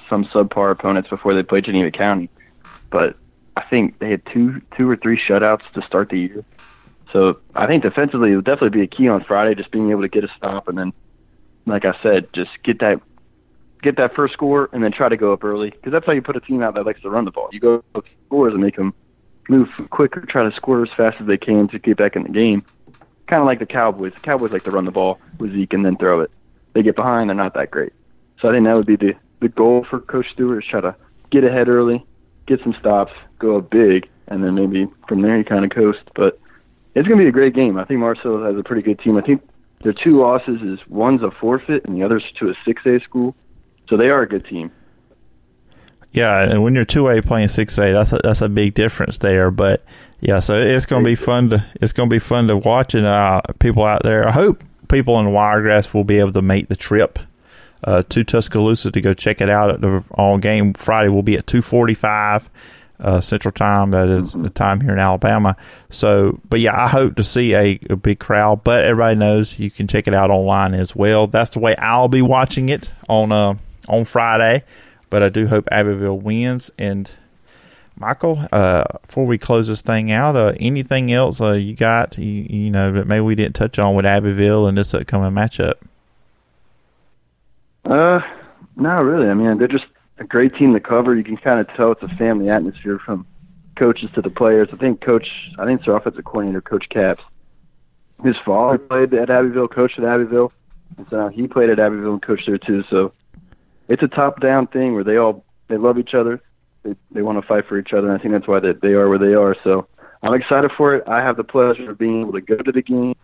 some 0.09 0.25
subpar 0.27 0.73
opponents 0.73 1.09
before 1.09 1.35
they 1.35 1.43
played 1.43 1.65
Geneva 1.65 1.91
County, 1.91 2.29
but 2.91 3.17
I 3.57 3.63
think 3.63 3.99
they 3.99 4.11
had 4.11 4.25
two 4.27 4.61
two 4.77 4.89
or 4.89 4.97
three 4.97 5.19
shutouts 5.19 5.63
to 5.75 5.83
start 5.83 6.09
the 6.11 6.19
year. 6.19 6.45
So 7.13 7.39
I 7.55 7.67
think 7.67 7.83
defensively 7.83 8.33
it 8.33 8.37
would 8.37 8.45
definitely 8.47 8.79
be 8.79 8.83
a 8.83 8.87
key 8.87 9.09
on 9.09 9.23
Friday, 9.23 9.55
just 9.55 9.71
being 9.71 9.91
able 9.91 10.01
to 10.03 10.09
get 10.09 10.25
a 10.25 10.29
stop 10.37 10.69
and 10.69 10.79
then 10.79 10.93
like 11.67 11.85
I 11.85 11.95
said, 12.03 12.33
just 12.33 12.51
get 12.63 12.81
that 12.81 13.01
get 13.83 13.97
that 13.97 14.15
first 14.15 14.33
score 14.33 14.69
and 14.73 14.83
then 14.83 14.93
try 14.93 15.09
to 15.09 15.17
go 15.17 15.33
up 15.33 15.43
early 15.43 15.71
because 15.71 15.93
that's 15.93 16.07
how 16.07 16.13
you 16.13 16.23
put 16.23 16.37
a 16.37 16.41
team 16.41 16.63
out 16.63 16.75
that 16.75 16.87
likes 16.87 17.01
to 17.03 17.11
run 17.11 17.25
the 17.25 17.31
ball. 17.31 17.49
You 17.53 17.61
go 17.61 17.85
up 17.95 18.05
scores 18.27 18.53
and 18.53 18.63
make 18.63 18.77
them 18.77 18.95
move 19.49 19.69
quicker, 19.91 20.21
try 20.21 20.49
to 20.49 20.55
score 20.55 20.83
as 20.83 20.91
fast 20.97 21.17
as 21.21 21.27
they 21.27 21.37
can 21.37 21.69
to 21.69 21.79
get 21.79 21.97
back 21.97 22.17
in 22.17 22.23
the 22.23 22.29
game. 22.29 22.65
Kind 23.27 23.41
of 23.41 23.47
like 23.47 23.59
the 23.59 23.67
Cowboys. 23.67 24.13
The 24.15 24.21
Cowboys 24.21 24.53
like 24.53 24.63
to 24.65 24.71
run 24.71 24.85
the 24.85 24.91
ball 24.91 25.19
with 25.39 25.53
Zeke 25.53 25.73
and 25.73 25.85
then 25.85 25.97
throw 25.97 26.21
it. 26.21 26.31
They 26.75 26.83
get 26.83 26.97
behind, 26.97 27.29
they're 27.29 27.37
not 27.37 27.55
that 27.55 27.71
great. 27.71 27.93
So 28.41 28.49
I 28.49 28.53
think 28.53 28.65
that 28.67 28.77
would 28.77 28.87
be 28.87 28.97
the 28.97 29.15
the 29.41 29.49
goal 29.49 29.85
for 29.89 30.01
Coach 30.01 30.27
Stewart 30.33 30.63
is 30.63 30.69
try 30.69 30.81
to 30.81 30.95
get 31.31 31.43
ahead 31.43 31.69
early, 31.69 32.05
get 32.47 32.63
some 32.63 32.75
stops, 32.79 33.13
go 33.41 33.59
up 33.59 33.71
big, 33.71 34.09
and 34.29 34.43
then 34.45 34.55
maybe 34.55 34.87
from 35.09 35.21
there 35.21 35.37
you 35.37 35.45
kind 35.45 35.65
of 35.65 35.73
coast. 35.73 36.01
But 36.15 36.39
it's 36.95 37.09
going 37.09 37.19
to 37.19 37.25
be 37.25 37.29
a 37.29 37.33
great 37.33 37.55
game. 37.55 37.79
I 37.79 37.85
think 37.85 38.01
Mars 38.01 38.19
Hill 38.23 38.43
has 38.45 38.57
a 38.57 38.63
pretty 38.63 38.83
good 38.83 39.01
team. 39.01 39.17
I 39.17 39.23
think 39.23 39.43
their 39.83 39.93
two 39.93 40.21
losses 40.21 40.61
is 40.63 40.79
one's 40.89 41.23
a 41.23 41.31
forfeit 41.31 41.85
and 41.85 41.97
the 41.97 42.03
other's 42.03 42.25
to 42.39 42.49
a 42.51 42.55
six 42.65 42.85
A 42.87 43.01
school. 43.01 43.35
So 43.89 43.97
they 43.97 44.09
are 44.09 44.23
a 44.23 44.29
good 44.29 44.45
team. 44.45 44.71
Yeah, 46.13 46.43
and 46.43 46.63
when 46.63 46.75
you're 46.75 46.85
two 46.85 47.09
A 47.09 47.23
playing 47.23 47.49
six 47.49 47.79
A, 47.79 47.93
that's 47.93 48.13
a, 48.13 48.21
that's 48.23 48.43
a 48.43 48.49
big 48.49 48.75
difference 48.75 49.19
there. 49.19 49.51
But 49.51 49.85
yeah, 50.21 50.39
so 50.39 50.55
it's 50.55 50.87
going 50.87 51.03
to 51.03 51.09
be 51.09 51.15
fun 51.15 51.51
to 51.51 51.67
it's 51.81 51.93
to 51.93 52.07
be 52.07 52.19
fun 52.19 52.49
to 52.49 52.57
watch 52.57 52.95
and 52.95 53.07
uh, 53.07 53.41
people 53.59 53.85
out 53.85 54.03
there. 54.03 54.29
I 54.29 54.33
hope 54.33 54.63
people 54.89 55.19
in 55.21 55.33
Wiregrass 55.33 55.95
will 55.95 56.05
be 56.05 56.19
able 56.19 56.33
to 56.33 56.43
make 56.43 56.69
the 56.69 56.77
trip 56.77 57.19
uh, 57.85 58.03
to 58.11 58.25
Tuscaloosa 58.25 58.91
to 58.91 59.01
go 59.01 59.15
check 59.15 59.41
it 59.41 59.49
out. 59.49 59.71
At 59.71 59.81
the 59.81 60.05
all 60.13 60.39
game 60.39 60.75
Friday 60.75 61.09
will 61.09 61.23
be 61.23 61.37
at 61.37 61.47
two 61.47 61.63
forty 61.63 61.95
five 61.95 62.49
uh, 63.01 63.21
Central 63.21 63.53
Time. 63.53 63.91
That 63.91 64.09
is 64.09 64.33
mm-hmm. 64.33 64.43
the 64.43 64.51
time 64.51 64.81
here 64.81 64.93
in 64.93 64.99
Alabama. 64.99 65.57
So, 65.91 66.41
but 66.49 66.61
yeah, 66.61 66.85
I 66.85 66.89
hope 66.89 67.17
to 67.17 67.25
see 67.25 67.55
a, 67.55 67.79
a, 67.91 67.97
big 67.97 68.19
crowd. 68.19 68.65
But 68.65 68.85
everybody 68.85 69.17
knows 69.17 69.59
you 69.59 69.71
can 69.71 69.89
check 69.89 70.07
it 70.07 70.15
out 70.15 70.31
online 70.31 70.75
as 70.75 70.95
well. 70.95 71.27
That's 71.27 71.51
the 71.51 71.61
way 71.61 71.77
I'll 71.77 72.09
be 72.09 72.23
watching 72.23 72.69
it 72.69 72.93
on 73.09 73.33
uh, 73.33 73.55
on 73.89 74.05
Friday. 74.05 74.65
But 75.11 75.23
I 75.23 75.29
do 75.29 75.47
hope 75.47 75.69
Abbeville 75.71 76.19
wins. 76.19 76.71
And 76.79 77.11
Michael, 77.97 78.47
uh, 78.53 78.85
before 79.07 79.27
we 79.27 79.37
close 79.37 79.69
this 79.69 79.83
thing 79.83 80.11
out, 80.11 80.37
uh, 80.37 80.55
anything 80.59 81.13
else 81.13 81.41
uh, 81.41 81.53
you 81.53 81.75
got? 81.75 82.17
You, 82.17 82.47
you 82.49 82.71
know 82.71 82.93
that 82.93 83.07
maybe 83.07 83.21
we 83.21 83.35
didn't 83.35 83.55
touch 83.55 83.79
on 83.79 83.95
with 83.95 84.07
Abbeville 84.07 84.67
and 84.67 84.79
this 84.79 84.95
upcoming 84.95 85.33
matchup. 85.33 85.75
Uh, 87.85 88.21
not 88.77 89.01
really. 89.01 89.29
I 89.29 89.35
mean, 89.35 89.59
they're 89.59 89.69
just 89.69 89.85
a 90.19 90.25
great 90.25 90.55
team 90.55 90.73
to 90.75 90.81
cover. 90.81 91.15
You 91.15 91.25
can 91.25 91.37
kind 91.37 91.61
of 91.61 91.69
tell 91.69 91.93
it's 91.93 92.03
a 92.03 92.09
family 92.09 92.49
atmosphere 92.49 92.99
from 92.99 93.27
coaches 93.77 94.11
to 94.15 94.23
the 94.23 94.31
players. 94.31 94.69
I 94.73 94.77
think 94.77 95.01
Coach, 95.01 95.51
I 95.59 95.67
think 95.67 95.81
it's 95.81 95.87
their 95.87 95.97
offensive 95.97 96.25
coordinator, 96.25 96.61
Coach 96.61 96.89
Caps. 96.89 97.25
His 98.23 98.37
father 98.45 98.79
played 98.79 99.13
at 99.15 99.31
Abbeville, 99.31 99.69
coached 99.69 99.99
at 99.99 100.05
Abbeville, 100.05 100.53
and 100.97 101.07
so 101.11 101.17
now 101.17 101.29
he 101.29 101.49
played 101.49 101.71
at 101.71 101.81
Abbeville 101.81 102.13
and 102.13 102.23
coached 102.23 102.47
there 102.47 102.59
too. 102.59 102.85
So 102.89 103.13
it's 103.89 104.03
a 104.03 104.09
top-down 104.09 104.69
thing 104.69 104.95
where 104.95 105.05
they 105.05 105.17
all 105.17 105.45
they 105.69 105.77
love 105.77 105.99
each 105.99 106.15
other. 106.15 106.41
They 106.83 106.95
they 107.11 107.23
want 107.23 107.41
to 107.41 107.47
fight 107.47 107.67
for 107.67 107.79
each 107.79 107.93
other, 107.93 108.09
and 108.09 108.17
I 108.17 108.23
think 108.23 108.33
that's 108.33 108.47
why 108.47 108.61
they 108.61 108.73
they 108.73 108.93
are 108.93 109.09
where 109.09 109.19
they 109.19 109.35
are. 109.35 109.57
So 109.65 109.89
I'm 110.23 110.35
excited 110.35 110.71
for 110.77 110.95
it. 110.95 111.05
I 111.09 111.21
have 111.21 111.37
the 111.37 111.45
pleasure 111.45 111.91
of 111.91 111.99
being 111.99 112.21
able 112.21 112.33
to 112.33 112.41
go 112.41 112.57
to 112.57 112.71
the 112.71 112.83
game, 112.83 113.17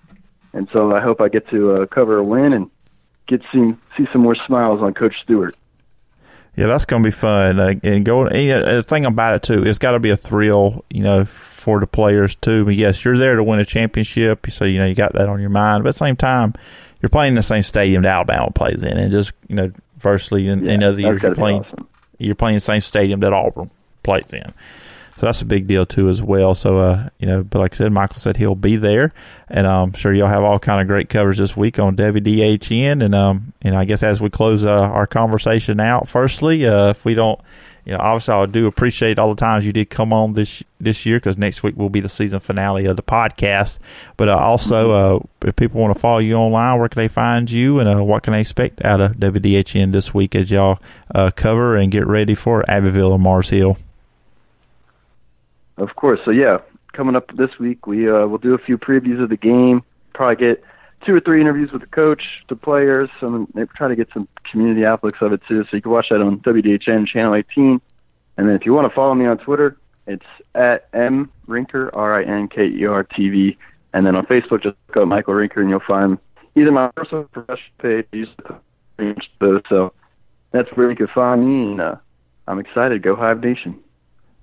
and 0.53 0.69
so 0.73 0.95
I 0.95 1.01
hope 1.01 1.21
I 1.21 1.29
get 1.29 1.49
to 1.51 1.83
uh, 1.83 1.87
cover 1.87 2.19
a 2.19 2.25
win 2.25 2.53
and 2.53 2.71
get 3.29 3.43
see 3.53 3.75
see 3.97 4.09
some 4.13 4.23
more 4.23 4.35
smiles 4.35 4.81
on 4.83 4.95
Coach 4.95 5.15
Stewart. 5.23 5.55
Yeah, 6.59 6.67
that's 6.67 6.87
going 6.87 7.05
to 7.05 7.07
be 7.07 7.13
fun. 7.13 7.61
Uh, 7.61 7.75
and 7.85 8.05
going, 8.05 8.35
and 8.35 8.79
the 8.79 8.83
thing 8.83 9.07
about 9.07 9.37
it 9.37 9.43
too, 9.45 9.63
it's 9.63 9.79
got 9.79 9.93
to 9.93 10.01
be 10.01 10.11
a 10.11 10.17
thrill, 10.17 10.85
you 10.91 11.05
know, 11.05 11.25
for 11.25 11.79
the 11.79 11.87
players 11.87 12.35
too. 12.35 12.65
But 12.65 12.75
yes, 12.75 13.05
you're 13.05 13.17
there 13.17 13.37
to 13.37 13.45
win 13.45 13.61
a 13.61 13.65
championship, 13.65 14.51
so 14.51 14.65
you 14.65 14.79
know 14.79 14.87
you 14.87 14.97
got 14.97 15.13
that 15.13 15.29
on 15.29 15.41
your 15.41 15.51
mind. 15.51 15.85
But 15.85 15.91
at 15.91 15.95
the 15.95 15.99
same 15.99 16.17
time, 16.17 16.55
you're 17.01 17.11
playing 17.11 17.29
in 17.29 17.35
the 17.37 17.43
same 17.43 17.63
stadium 17.63 18.03
that 18.03 18.09
Alabama 18.09 18.51
plays 18.51 18.83
in, 18.83 18.99
and 18.99 19.13
just 19.13 19.31
you 19.47 19.55
know, 19.55 19.71
virtually 19.99 20.49
in, 20.49 20.65
yeah, 20.65 20.73
in 20.73 20.83
other 20.83 21.01
years 21.01 21.23
you're 21.23 21.37
playing, 21.37 21.61
awesome. 21.65 21.87
you're 22.19 22.35
playing 22.35 22.57
the 22.57 22.61
same 22.61 22.81
stadium 22.81 23.21
that 23.21 23.33
Auburn 23.33 23.71
plays 24.03 24.33
in. 24.33 24.53
So 25.19 25.27
that's 25.27 25.43
a 25.43 25.47
big 25.47 25.67
deal 25.67 25.85
too 25.85 26.09
as 26.09 26.23
well. 26.23 26.55
So 26.55 26.79
uh, 26.79 27.09
you 27.19 27.27
know, 27.27 27.43
but 27.43 27.59
like 27.59 27.75
I 27.75 27.77
said, 27.77 27.93
Michael 27.93 28.19
said 28.19 28.37
he'll 28.37 28.55
be 28.55 28.77
there, 28.77 29.13
and 29.49 29.67
I'm 29.67 29.93
sure 29.93 30.13
you'll 30.13 30.29
have 30.29 30.45
all 30.45 30.61
kind 30.61 30.81
of 30.81 30.87
great 30.87 31.09
covers 31.09 31.39
this 31.39 31.57
week 31.57 31.79
on 31.81 31.97
WDHN. 31.97 33.05
And 33.05 33.15
um, 33.15 33.53
and 33.61 33.77
I 33.77 33.85
guess 33.85 34.05
as 34.05 34.21
we 34.21 34.31
close 34.31 34.65
uh, 34.65 34.71
our 34.71 35.09
conversation 35.09 35.81
out, 35.81 36.09
firstly, 36.09 36.67
uh, 36.67 36.91
if 36.91 37.05
we 37.05 37.15
don't 37.15 37.41
you 37.89 37.95
know, 37.95 38.01
obviously, 38.01 38.35
I 38.35 38.45
do 38.45 38.67
appreciate 38.67 39.19
all 39.19 39.35
the 39.35 39.41
times 39.41 39.65
you 39.65 39.73
did 39.73 39.89
come 39.89 40.13
on 40.13 40.35
this 40.35 40.63
this 40.79 41.07
year 41.07 41.17
because 41.17 41.39
next 41.39 41.63
week 41.63 41.75
will 41.75 41.89
be 41.89 42.01
the 42.01 42.09
season 42.11 42.39
finale 42.39 42.85
of 42.85 42.97
the 42.97 43.03
podcast. 43.03 43.79
But 44.19 44.29
uh, 44.29 44.37
also, 44.37 44.91
mm-hmm. 44.91 45.27
uh, 45.47 45.49
if 45.49 45.57
people 45.57 45.81
want 45.81 45.95
to 45.95 45.99
follow 45.99 46.19
you 46.19 46.35
online, 46.35 46.79
where 46.79 46.91
can 46.91 47.01
they 47.01 47.09
find 47.09 47.51
you, 47.51 47.81
and 47.81 47.89
uh, 47.89 48.05
what 48.05 48.25
can 48.25 48.35
they 48.35 48.43
expect 48.43 48.85
out 48.85 49.01
of 49.01 49.13
WDHN 49.13 49.93
this 49.93 50.13
week 50.13 50.35
as 50.35 50.51
y'all 50.51 50.79
uh, 51.15 51.31
cover 51.35 51.77
and 51.77 51.91
get 51.91 52.07
ready 52.07 52.35
for 52.35 52.63
Abbeville 52.71 53.15
and 53.15 53.23
Mars 53.23 53.49
Hill? 53.49 53.79
Of 55.79 55.95
course. 55.97 56.21
So 56.25 56.31
yeah, 56.31 56.59
coming 56.93 57.17
up 57.17 57.35
this 57.37 57.59
week, 57.59 57.87
we 57.87 58.11
uh, 58.11 58.27
will 58.27 58.39
do 58.39 58.55
a 58.55 58.59
few 58.59 58.77
previews 58.79 59.23
of 59.23 59.29
the 59.29 59.37
game. 59.37 59.83
Probably 60.13 60.37
get 60.37 60.65
two 61.07 61.15
or 61.15 61.21
three 61.21 61.41
interviews 61.41 61.71
with 61.73 61.83
the 61.83 61.89
coach, 61.89 62.23
the 62.49 62.57
players, 62.57 63.09
and 63.21 63.47
try 63.77 63.89
to 63.89 63.97
get 63.97 64.09
some 64.13 64.29
community 64.51 64.85
aspects 64.85 65.23
of 65.23 65.33
it 65.33 65.41
too. 65.47 65.65
So 65.65 65.77
you 65.77 65.83
can 65.83 65.93
watch 65.93 66.09
that 66.11 66.21
on 66.21 66.41
WDHN 66.41 67.07
channel 67.07 67.35
18. 67.35 67.81
And 68.37 68.49
then 68.49 68.57
if 68.57 68.67
you 68.67 68.73
want 68.73 68.89
to 68.91 68.95
follow 68.95 69.15
me 69.15 69.27
on 69.27 69.39
Twitter, 69.39 69.77
it's 70.07 70.27
at 70.55 70.89
m 70.93 71.31
rinker 71.47 71.91
r 71.93 72.21
i 72.21 72.25
n 72.25 72.49
k 72.49 72.67
e 72.67 72.87
r 72.87 73.05
t 73.05 73.29
v. 73.29 73.57
And 73.93 74.07
then 74.07 74.17
on 74.17 74.27
Facebook, 74.27 74.63
just 74.63 74.77
go 74.93 75.07
Michael 75.07 75.35
Rinker, 75.35 75.59
and 75.59 75.71
you'll 75.71 75.81
find 75.81 76.19
either 76.55 76.71
my 76.71 76.91
personal 76.95 77.25
professional 77.25 77.71
page. 77.79 78.29
So 79.69 79.93
that's 80.51 80.69
where 80.73 80.91
you 80.91 80.97
can 80.97 81.07
find 81.09 81.47
me, 81.47 81.73
and 81.73 81.81
uh, 81.81 81.97
I'm 82.47 82.59
excited. 82.59 83.03
Go 83.03 83.17
Hive 83.17 83.43
Nation. 83.43 83.79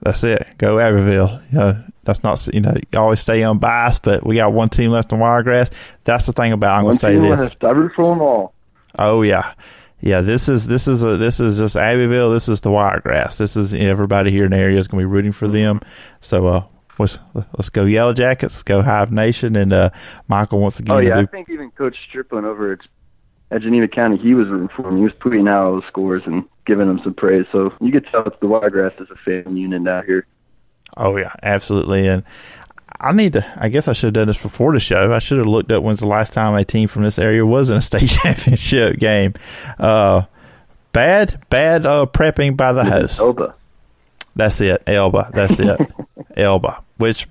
That's 0.05 0.23
it. 0.23 0.47
Go 0.59 0.79
Abbeville. 0.79 1.41
You 1.51 1.57
know, 1.57 1.83
that's 2.03 2.21
not 2.21 2.47
you 2.53 2.61
know 2.61 2.73
you 2.75 2.99
always 2.99 3.19
stay 3.19 3.43
unbiased, 3.43 4.03
but 4.03 4.23
we 4.23 4.35
got 4.35 4.53
one 4.53 4.69
team 4.69 4.91
left 4.91 5.11
in 5.11 5.17
Wiregrass. 5.19 5.71
That's 6.03 6.27
the 6.27 6.31
thing 6.31 6.51
about 6.51 6.77
I'm 6.77 6.83
going 6.83 6.93
to 6.93 6.99
say 6.99 7.17
this. 7.17 7.39
Left. 7.39 7.63
I 7.63 7.71
root 7.71 7.91
for 7.95 8.13
them 8.13 8.21
all. 8.21 8.53
Oh 8.99 9.23
yeah, 9.23 9.53
yeah. 10.01 10.21
This 10.21 10.47
is 10.47 10.67
this 10.67 10.87
is 10.87 11.03
a 11.03 11.17
this 11.17 11.39
is 11.39 11.57
just 11.57 11.75
Abbeville. 11.75 12.29
This 12.31 12.47
is 12.47 12.61
the 12.61 12.69
Wiregrass. 12.69 13.39
This 13.39 13.57
is 13.57 13.73
everybody 13.73 14.29
here 14.29 14.45
in 14.45 14.51
the 14.51 14.57
area 14.57 14.79
is 14.79 14.87
going 14.87 15.01
to 15.01 15.07
be 15.09 15.11
rooting 15.11 15.31
for 15.31 15.47
them. 15.47 15.81
So 16.21 16.45
uh, 16.45 16.63
let's 16.99 17.17
let's 17.33 17.69
go 17.71 17.85
Yellow 17.85 18.13
Jackets. 18.13 18.61
Go 18.61 18.83
Hive 18.83 19.11
Nation 19.11 19.55
and 19.55 19.73
uh, 19.73 19.89
Michael 20.27 20.59
once 20.59 20.79
again. 20.79 20.95
Oh 20.95 20.99
yeah, 20.99 21.15
do- 21.15 21.21
I 21.21 21.25
think 21.25 21.49
even 21.49 21.71
Coach 21.71 21.97
Stripling 22.07 22.45
over 22.45 22.73
at, 22.73 22.79
at 23.55 23.61
Geneva 23.61 23.87
County, 23.87 24.17
he 24.17 24.33
was 24.33 24.47
rooting 24.49 24.69
for 24.75 24.89
him. 24.89 24.97
He 24.97 25.03
was 25.03 25.13
tweeting 25.13 25.49
out 25.49 25.65
all 25.65 25.75
the 25.79 25.87
scores 25.87 26.23
and 26.25 26.43
giving 26.65 26.89
him 26.89 26.99
some 27.03 27.13
praise. 27.13 27.45
So 27.51 27.73
you 27.79 27.91
could 27.91 28.05
tell 28.11 28.23
the 28.23 28.47
Wiregrass 28.47 28.93
is 28.99 29.07
a 29.09 29.15
family 29.15 29.61
unit 29.61 29.87
out 29.87 30.05
here. 30.05 30.27
Oh 30.97 31.15
yeah, 31.15 31.33
absolutely. 31.41 32.07
And 32.07 32.23
I 32.99 33.13
need 33.13 33.33
to. 33.33 33.53
I 33.57 33.69
guess 33.69 33.87
I 33.87 33.93
should 33.93 34.07
have 34.07 34.13
done 34.13 34.27
this 34.27 34.37
before 34.37 34.73
the 34.73 34.79
show. 34.79 35.13
I 35.13 35.19
should 35.19 35.37
have 35.37 35.47
looked 35.47 35.71
up 35.71 35.83
when's 35.83 35.99
the 35.99 36.07
last 36.07 36.33
time 36.33 36.53
a 36.55 36.65
team 36.65 36.89
from 36.89 37.03
this 37.03 37.17
area 37.17 37.45
was 37.45 37.69
in 37.69 37.77
a 37.77 37.81
state 37.81 38.09
championship 38.21 38.99
game. 38.99 39.33
Uh, 39.79 40.23
bad, 40.91 41.41
bad 41.49 41.85
uh, 41.85 42.05
prepping 42.05 42.57
by 42.57 42.73
the 42.73 42.83
host. 42.83 43.19
Elba. 43.19 43.55
That's 44.35 44.59
it. 44.59 44.83
Elba. 44.85 45.31
That's 45.33 45.59
it. 45.59 45.79
Elba. 46.37 46.83
Which 46.97 47.27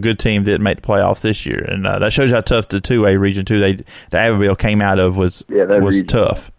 good 0.00 0.18
team 0.18 0.44
didn't 0.44 0.62
make 0.62 0.82
the 0.82 0.86
playoffs 0.86 1.20
this 1.20 1.46
year, 1.46 1.58
and 1.58 1.86
uh, 1.86 1.98
that 1.98 2.12
shows 2.12 2.30
how 2.30 2.40
tough 2.40 2.68
the 2.68 2.80
two 2.80 3.06
A 3.06 3.16
region 3.16 3.44
two 3.44 3.60
they 3.60 3.74
the 4.10 4.18
Abbeville 4.18 4.56
came 4.56 4.80
out 4.82 4.98
of 4.98 5.16
was 5.16 5.44
yeah, 5.48 5.64
was 5.64 5.96
region. 5.96 6.06
tough 6.06 6.50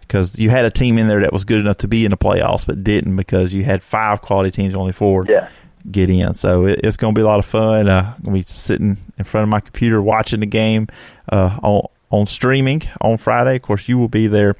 because 0.00 0.38
you 0.38 0.50
had 0.50 0.64
a 0.64 0.70
team 0.70 0.98
in 0.98 1.08
there 1.08 1.20
that 1.20 1.32
was 1.32 1.44
good 1.44 1.60
enough 1.60 1.78
to 1.78 1.88
be 1.88 2.04
in 2.04 2.10
the 2.10 2.16
playoffs, 2.16 2.66
but 2.66 2.84
didn't 2.84 3.16
because 3.16 3.54
you 3.54 3.64
had 3.64 3.82
five 3.82 4.22
quality 4.22 4.50
teams, 4.50 4.74
only 4.74 4.92
four 4.92 5.24
yeah. 5.28 5.48
get 5.90 6.10
in. 6.10 6.34
So 6.34 6.66
it, 6.66 6.80
it's 6.84 6.96
going 6.96 7.14
to 7.14 7.18
be 7.18 7.22
a 7.22 7.26
lot 7.26 7.38
of 7.38 7.46
fun. 7.46 7.88
Uh, 7.88 8.14
I'm 8.16 8.22
going 8.22 8.42
to 8.42 8.48
be 8.48 8.52
sitting 8.54 8.98
in 9.18 9.24
front 9.24 9.42
of 9.44 9.48
my 9.48 9.60
computer 9.60 10.00
watching 10.02 10.40
the 10.40 10.46
game 10.46 10.88
uh, 11.30 11.58
on 11.62 11.88
on 12.10 12.26
streaming 12.26 12.82
on 13.00 13.18
Friday. 13.18 13.56
Of 13.56 13.62
course, 13.62 13.88
you 13.88 13.98
will 13.98 14.08
be 14.08 14.26
there. 14.26 14.56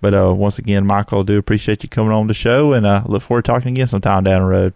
But 0.00 0.14
uh, 0.14 0.34
once 0.34 0.58
again, 0.58 0.86
Michael, 0.86 1.20
I 1.20 1.22
do 1.22 1.38
appreciate 1.38 1.82
you 1.82 1.88
coming 1.88 2.12
on 2.12 2.26
the 2.26 2.34
show, 2.34 2.72
and 2.72 2.84
uh, 2.84 3.02
look 3.06 3.22
forward 3.22 3.44
to 3.44 3.52
talking 3.52 3.72
again 3.72 3.86
sometime 3.86 4.24
down 4.24 4.42
the 4.42 4.48
road. 4.48 4.74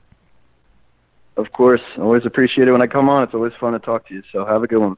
Of 1.40 1.53
course, 1.53 1.81
always 1.98 2.26
appreciate 2.26 2.68
it 2.68 2.72
when 2.72 2.83
I 2.83 2.87
come 2.87 3.09
on. 3.09 3.24
It's 3.24 3.35
always 3.35 3.55
fun 3.59 3.72
to 3.72 3.79
talk 3.79 4.07
to 4.09 4.14
you. 4.14 4.22
So 4.31 4.44
have 4.44 4.62
a 4.62 4.66
good 4.66 4.81
one. 4.81 4.96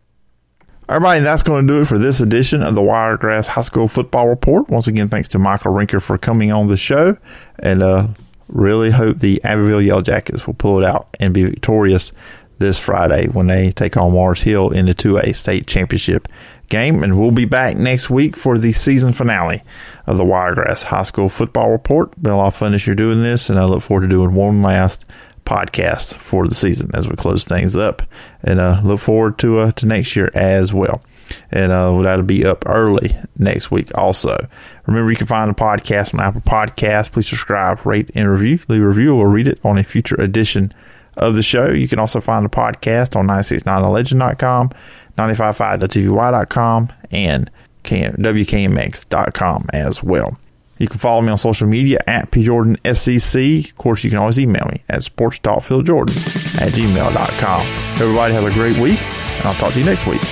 Everybody, 0.89 1.21
that's 1.21 1.43
going 1.43 1.67
to 1.67 1.73
do 1.73 1.81
it 1.81 1.87
for 1.87 1.99
this 1.99 2.21
edition 2.21 2.63
of 2.63 2.75
the 2.75 2.83
Wiregrass 2.83 3.47
High 3.47 3.63
School 3.63 3.87
Football 3.87 4.29
Report. 4.29 4.69
Once 4.69 4.89
again, 4.89 5.09
thanks 5.09 5.29
to 5.29 5.39
Michael 5.39 5.73
Rinker 5.73 6.03
for 6.03 6.19
coming 6.19 6.51
on 6.51 6.67
the 6.67 6.77
show, 6.77 7.17
and 7.61 7.83
uh, 7.85 8.09
really 8.49 8.91
hope 8.91 9.19
the 9.19 9.43
Abbeville 9.45 9.81
Yellow 9.81 10.03
Jackets 10.03 10.47
will 10.47 10.55
pull 10.55 10.83
it 10.83 10.85
out 10.85 11.09
and 11.21 11.33
be 11.33 11.45
victorious 11.45 12.13
this 12.59 12.79
Friday 12.79 13.29
when 13.29 13.47
they 13.47 13.71
take 13.71 13.97
on 13.97 14.13
Mars 14.13 14.43
Hill 14.43 14.71
in 14.71 14.87
the 14.87 14.95
2A 14.95 15.35
state 15.37 15.67
championship 15.67 16.29
game. 16.69 17.03
And 17.03 17.19
we'll 17.19 17.31
be 17.31 17.45
back 17.45 17.77
next 17.77 18.11
week 18.11 18.37
for 18.37 18.59
the 18.59 18.73
season 18.73 19.13
finale 19.13 19.63
of 20.07 20.17
the 20.17 20.25
Wiregrass 20.25 20.85
High 20.85 21.03
School 21.05 21.29
Football 21.29 21.71
Report. 21.71 22.21
Been 22.21 22.33
a 22.33 22.37
lot 22.37 22.49
of 22.49 22.57
fun 22.57 22.73
this 22.73 22.87
year 22.87 22.97
doing 22.97 23.23
this, 23.23 23.49
and 23.49 23.59
I 23.59 23.65
look 23.65 23.83
forward 23.83 24.03
to 24.03 24.09
doing 24.09 24.35
one 24.35 24.63
last 24.63 25.05
podcast 25.45 26.15
for 26.15 26.47
the 26.49 26.55
season 26.55 26.91
as 26.95 27.09
we 27.09 27.17
close 27.17 27.45
things 27.45 27.77
up, 27.77 28.03
and 28.43 28.61
uh, 28.61 28.81
look 28.83 29.01
forward 29.01 29.39
to 29.39 29.59
uh, 29.59 29.71
to 29.73 29.87
next 29.87 30.15
year 30.17 30.31
as 30.35 30.73
well. 30.73 31.03
And 31.51 31.73
uh, 31.73 32.03
that'll 32.03 32.25
be 32.25 32.45
up 32.45 32.65
early 32.67 33.17
next 33.39 33.71
week. 33.71 33.91
Also, 33.95 34.49
remember 34.87 35.11
you 35.11 35.17
can 35.17 35.27
find 35.27 35.51
the 35.51 35.55
podcast 35.55 36.13
on 36.15 36.21
Apple 36.21 36.43
Podcasts. 36.43 37.11
Please 37.11 37.29
subscribe, 37.29 37.85
rate, 37.87 38.11
and 38.15 38.31
review. 38.31 38.59
Leave 38.69 38.83
a 38.83 38.87
review 38.87 39.15
or 39.15 39.29
read 39.29 39.49
it 39.49 39.59
on 39.65 39.79
a 39.79 39.85
future 39.85 40.21
edition 40.21 40.73
of 41.17 41.35
the 41.35 41.43
show. 41.43 41.71
You 41.71 41.89
can 41.89 41.99
also 41.99 42.21
find 42.21 42.45
the 42.45 42.51
podcast 42.51 43.17
on 43.17 43.27
969thelegend.com, 43.29 44.71
955.tvy.com, 45.17 46.89
and 47.11 47.51
WKMX.com 47.85 49.67
as 49.73 50.03
well. 50.03 50.39
You 50.79 50.89
can 50.89 50.99
follow 50.99 51.21
me 51.23 51.31
on 51.31 51.39
social 51.39 51.69
media 51.69 51.99
at 52.07 52.31
pjordanscc. 52.31 53.71
Of 53.71 53.77
course, 53.77 54.03
you 54.05 54.11
can 54.11 54.19
always 54.19 54.39
email 54.39 54.67
me 54.71 54.83
at 54.89 55.05
sports.philjordan 55.05 56.17
at 56.61 56.73
gmail.com. 56.73 57.67
Everybody 58.01 58.35
have 58.35 58.45
a 58.45 58.53
great 58.53 58.77
week, 58.79 59.01
and 59.39 59.47
I'll 59.47 59.55
talk 59.55 59.73
to 59.75 59.79
you 59.79 59.85
next 59.85 60.07
week. 60.07 60.23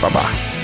Bye 0.00 0.10
bye. 0.12 0.57